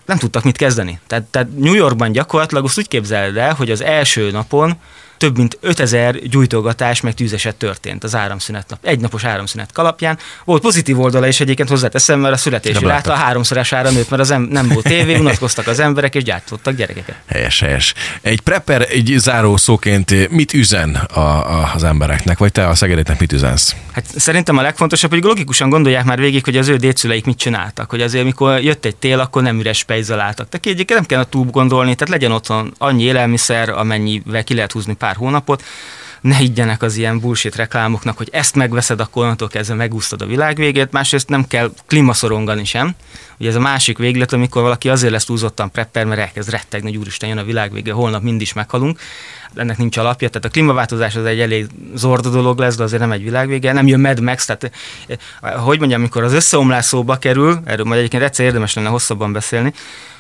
nem 0.05 0.19
tudtak 0.19 0.45
mit 0.45 0.57
kezdeni. 0.57 1.01
Tehát, 1.07 1.25
tehát 1.25 1.49
New 1.57 1.75
Yorkban 1.75 2.13
gyakorlatilag 2.13 2.65
azt 2.65 2.79
úgy 2.79 2.89
képzeld 2.89 3.37
el, 3.37 3.55
hogy 3.55 3.71
az 3.71 3.83
első 3.83 4.31
napon 4.31 4.79
több 5.17 5.37
mint 5.37 5.59
5000 5.61 6.19
gyújtogatás 6.19 7.01
meg 7.01 7.15
tűzeset 7.15 7.57
történt 7.57 8.05
az 8.05 8.15
áramszünet 8.15 8.69
nap, 8.69 8.79
egynapos 8.83 9.25
áramszünet 9.25 9.73
kalapján. 9.73 10.19
Volt 10.45 10.63
pozitív 10.63 11.01
oldala 11.01 11.27
is 11.27 11.41
egyébként 11.41 11.69
hozzáteszem, 11.69 12.21
mert 12.21 12.35
a 12.35 12.37
születési 12.37 12.85
ráta 12.85 13.13
a 13.13 13.17
háromszorosára 13.17 13.91
nőtt, 13.91 14.11
mert 14.11 14.23
az 14.23 14.31
em- 14.31 14.51
nem 14.51 14.69
volt 14.69 14.85
tévé, 14.85 15.17
unatkoztak 15.27 15.67
az 15.67 15.81
emberek 15.81 16.15
és 16.15 16.23
gyártottak 16.23 16.75
gyerekeket. 16.75 17.17
Helyes, 17.27 17.61
helyes. 17.61 17.95
Egy 18.21 18.41
prepper 18.41 18.87
egy 18.91 19.15
záró 19.19 19.57
szóként 19.57 20.31
mit 20.31 20.53
üzen 20.53 20.95
a, 20.95 21.21
a, 21.21 21.71
az 21.75 21.85
embereknek, 21.85 22.39
vagy 22.39 22.53
te 22.53 22.69
a 22.69 22.75
szegedétnek 22.75 23.21
mit 23.21 23.33
üzensz? 23.33 23.75
Hát 23.93 24.05
szerintem 24.17 24.57
a 24.57 24.63
legfontosabb, 24.63 25.11
hogy 25.11 25.23
logikusan 25.23 25.69
gondolják 25.69 26.05
már 26.05 26.19
végig, 26.19 26.45
hogy 26.45 26.57
az 26.57 26.69
ő 26.69 26.77
dédszüleik 26.77 27.25
mit 27.25 27.39
csináltak, 27.39 27.91
hogy 27.91 28.01
azért, 28.01 28.25
mikor 28.25 28.61
jött 28.61 28.85
egy 28.85 28.97
tél, 28.97 29.21
akkor 29.21 29.43
nem 29.43 29.59
üres 29.59 29.85
pejzzel 29.85 30.21
álltak. 30.21 30.49
Tehát 30.49 30.67
egyébként 30.67 30.99
nem 30.99 31.09
kell 31.09 31.21
a 31.21 31.25
túl 31.25 31.45
gondolni, 31.45 31.95
tehát 31.95 32.15
legyen 32.15 32.33
otthon 32.33 32.75
annyi 32.79 33.03
élelmiszer, 33.03 33.69
amennyivel 33.69 34.45
ki 34.45 34.55
lehet 34.55 34.73
húzni 34.73 34.95
pár 34.95 35.06
hónapot, 35.15 35.63
ne 36.21 36.37
higgyenek 36.37 36.83
az 36.83 36.97
ilyen 36.97 37.21
bullshit 37.21 37.57
reklámoknak, 37.57 38.17
hogy 38.17 38.29
ezt 38.33 38.55
megveszed, 38.55 39.01
akkor 39.01 39.23
onnantól 39.23 39.49
kezdve 39.49 39.75
megúsztad 39.75 40.23
a 40.23 40.27
világ 40.27 40.57
végét, 40.57 40.93
másrészt 40.93 41.29
nem 41.29 41.47
kell 41.47 41.71
klímaszorongani 41.87 42.65
sem. 42.65 42.95
Ugye 43.39 43.49
ez 43.49 43.55
a 43.55 43.61
másik 43.61 43.99
véglet, 43.99 44.33
amikor 44.33 44.63
valaki 44.63 44.89
azért 44.89 45.13
lesz 45.13 45.25
túlzottan 45.25 45.71
prepper, 45.71 46.05
mert 46.05 46.21
elkezd 46.21 46.51
rettegni, 46.51 46.89
hogy 46.89 46.99
úristen 46.99 47.29
jön 47.29 47.39
a 47.39 47.45
világ 47.45 47.73
vége, 47.73 47.93
holnap 47.93 48.23
mind 48.23 48.41
is 48.41 48.53
meghalunk. 48.53 49.01
Ennek 49.55 49.79
nincs 49.79 49.97
alapja, 49.97 50.29
tehát 50.29 50.45
a 50.45 50.51
klímaváltozás 50.51 51.17
az 51.17 51.25
egy 51.25 51.41
elég 51.41 51.67
zorda 51.95 52.29
dolog 52.29 52.59
lesz, 52.59 52.77
de 52.77 52.83
azért 52.83 53.01
nem 53.01 53.13
egy 53.13 53.23
világvége, 53.23 53.73
nem 53.73 53.87
jön 53.87 54.01
Mad 54.01 54.21
Max, 54.21 54.45
tehát 54.45 54.71
eh, 55.07 55.53
hogy 55.53 55.79
mondjam, 55.79 56.01
amikor 56.01 56.23
az 56.23 56.33
összeomlás 56.33 56.85
szóba 56.85 57.17
kerül, 57.17 57.61
erről 57.65 57.85
majd 57.85 57.99
egyébként 57.99 58.23
egyszer 58.23 58.47
érdemes 58.47 58.75
lenne 58.75 58.89
hosszabban 58.89 59.33
beszélni, 59.33 59.73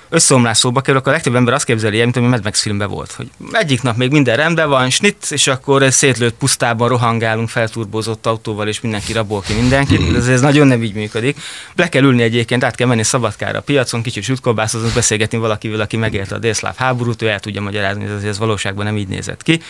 összeomlás 0.08 0.58
szóba 0.58 0.80
kerül, 0.80 1.00
akkor 1.00 1.12
a 1.12 1.14
legtöbb 1.14 1.34
ember 1.34 1.54
azt 1.54 1.64
képzeli, 1.64 1.98
mint 1.98 2.16
ami 2.16 2.26
Mad 2.26 2.44
Max 2.44 2.62
filmben 2.62 2.88
volt, 2.88 3.12
hogy 3.12 3.30
egyik 3.52 3.82
nap 3.82 3.96
még 3.96 4.10
minden 4.10 4.36
rendben 4.36 4.68
van, 4.68 4.90
snit, 4.90 5.26
és 5.28 5.46
akkor 5.46 5.92
szétlőtt 5.92 6.34
pusztában 6.34 6.88
rohangálunk 6.88 7.48
felturbózott 7.48 8.26
autóval, 8.26 8.68
és 8.68 8.80
mindenki 8.80 9.12
rabol 9.12 9.40
ki 9.40 9.52
mindenkit. 9.52 10.16
Ez, 10.16 10.28
ez 10.28 10.40
nagyon 10.40 10.66
nem 10.66 10.82
így 10.82 10.94
működik. 10.94 11.40
Le 11.76 11.88
kell 11.88 12.02
ülni 12.02 12.22
egyébként, 12.22 12.64
át 12.64 12.74
kell 12.74 12.86
menni 12.86 13.02
szabadkára 13.02 13.58
a 13.58 13.62
piacon, 13.62 14.02
kicsit 14.02 14.22
sütkolbászozunk, 14.22 14.94
beszélgetni 14.94 15.38
valakivel, 15.38 15.80
aki 15.80 15.96
megélte 15.96 16.34
a 16.34 16.38
délszláv 16.38 16.76
háborút, 16.76 17.22
ő 17.22 17.28
el 17.28 17.40
tudja 17.40 17.60
magyarázni, 17.60 18.04
hogy 18.04 18.16
ez, 18.16 18.24
ez 18.24 18.38
valóságban 18.38 18.84
nem 18.84 18.96
így 18.96 19.08
nézett 19.08 19.42
ki 19.42 19.60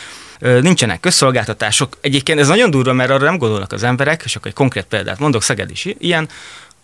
nincsenek 0.40 1.00
közszolgáltatások. 1.00 1.96
Egyébként 2.00 2.38
ez 2.38 2.48
nagyon 2.48 2.70
durva, 2.70 2.92
mert 2.92 3.10
arra 3.10 3.24
nem 3.24 3.38
gondolnak 3.38 3.72
az 3.72 3.82
emberek, 3.82 4.22
és 4.24 4.36
akkor 4.36 4.46
egy 4.46 4.54
konkrét 4.54 4.84
példát 4.84 5.18
mondok, 5.18 5.42
Szeged 5.42 5.70
is 5.70 5.88
ilyen, 5.98 6.28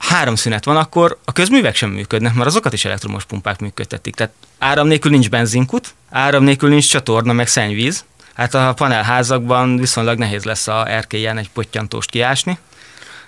három 0.08 0.34
szünet 0.34 0.64
van, 0.64 0.76
akkor 0.76 1.18
a 1.24 1.32
közművek 1.32 1.74
sem 1.74 1.90
működnek, 1.90 2.34
mert 2.34 2.46
azokat 2.46 2.72
is 2.72 2.84
elektromos 2.84 3.24
pumpák 3.24 3.60
működtetik. 3.60 4.14
Tehát 4.14 4.32
áram 4.58 4.86
nélkül 4.86 5.10
nincs 5.10 5.30
benzinkut, 5.30 5.94
áram 6.10 6.44
nélkül 6.44 6.68
nincs 6.68 6.88
csatorna, 6.88 7.32
meg 7.32 7.48
szennyvíz. 7.48 8.04
Hát 8.34 8.54
a 8.54 8.72
panelházakban 8.76 9.76
viszonylag 9.76 10.18
nehéz 10.18 10.44
lesz 10.44 10.68
a 10.68 10.90
erkélyen 10.90 11.38
egy 11.38 11.50
pottyantóst 11.50 12.10
kiásni. 12.10 12.58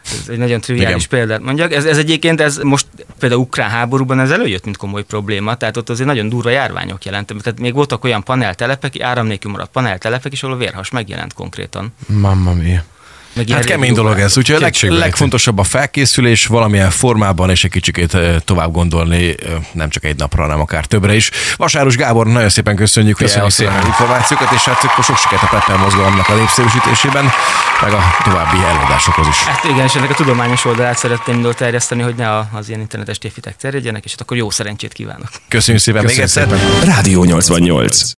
Ez 0.04 0.28
egy 0.28 0.38
nagyon 0.38 0.60
triviális 0.60 1.06
példát 1.06 1.40
mondjak. 1.40 1.72
Ez, 1.72 1.84
ez 1.84 1.98
egyébként, 1.98 2.40
ez 2.40 2.56
most 2.56 2.86
például 3.18 3.40
ukrán 3.40 3.70
háborúban 3.70 4.20
ez 4.20 4.30
előjött, 4.30 4.64
mint 4.64 4.76
komoly 4.76 5.02
probléma, 5.02 5.56
tehát 5.56 5.76
ott 5.76 5.88
azért 5.88 6.08
nagyon 6.08 6.28
durva 6.28 6.50
járványok 6.50 7.04
jelentek. 7.04 7.40
Tehát 7.40 7.60
még 7.60 7.74
voltak 7.74 8.04
olyan 8.04 8.22
paneltelepek, 8.22 9.00
áram 9.00 9.26
nélkül 9.26 9.50
maradt 9.50 9.70
paneltelepek 9.70 10.32
is, 10.32 10.42
ahol 10.42 10.54
a 10.54 10.58
vérhas 10.58 10.90
megjelent 10.90 11.32
konkrétan. 11.32 11.94
Mamma 12.06 12.52
mia. 12.52 12.84
Meg 13.34 13.48
hát 13.48 13.64
kemény 13.64 13.92
dolog 13.92 14.18
ez, 14.18 14.38
úgyhogy 14.38 14.56
a 14.56 14.60
leg, 14.60 14.74
legfontosabb 14.80 15.58
a 15.58 15.62
felkészülés 15.62 16.46
valamilyen 16.46 16.90
formában, 16.90 17.50
és 17.50 17.64
egy 17.64 17.70
kicsikét 17.70 18.16
tovább 18.44 18.72
gondolni, 18.72 19.34
nem 19.72 19.88
csak 19.88 20.04
egy 20.04 20.16
napra, 20.16 20.42
hanem 20.42 20.60
akár 20.60 20.84
többre 20.84 21.14
is. 21.14 21.30
Vasáros 21.56 21.96
Gábor, 21.96 22.26
nagyon 22.26 22.48
szépen 22.48 22.76
köszönjük, 22.76 23.16
köszönjük 23.16 23.50
szépen 23.50 23.86
információkat, 23.86 24.52
és 24.52 24.64
hát 24.64 24.80
sok 25.02 25.18
sikert 25.18 25.42
a 25.42 25.46
Peppel 25.46 25.76
mozgalomnak 25.76 26.28
a 26.28 26.34
népszerűsítésében, 26.34 27.30
meg 27.82 27.92
a 27.92 28.02
további 28.24 28.56
előadásokhoz 28.56 29.26
is. 29.26 29.36
Hát 29.36 29.64
igen, 29.64 29.84
és 29.84 29.94
ennek 29.94 30.10
a 30.10 30.14
tudományos 30.14 30.64
oldalát 30.64 30.98
szeretném 30.98 31.36
indul 31.36 31.54
terjeszteni, 31.54 32.02
hogy 32.02 32.14
ne 32.14 32.38
az 32.38 32.68
ilyen 32.68 32.80
internetes 32.80 33.18
tévhitek 33.18 33.56
terjedjenek, 33.56 34.04
és 34.04 34.10
hát 34.10 34.20
akkor 34.20 34.36
jó 34.36 34.50
szerencsét 34.50 34.92
kívánok. 34.92 35.28
Köszönjük 35.48 35.82
szépen 35.82 36.02
Köszönjük 36.02 36.34
még 36.34 36.44
egyszer. 36.46 36.94
Rádió 36.94 37.24
88. 37.24 38.12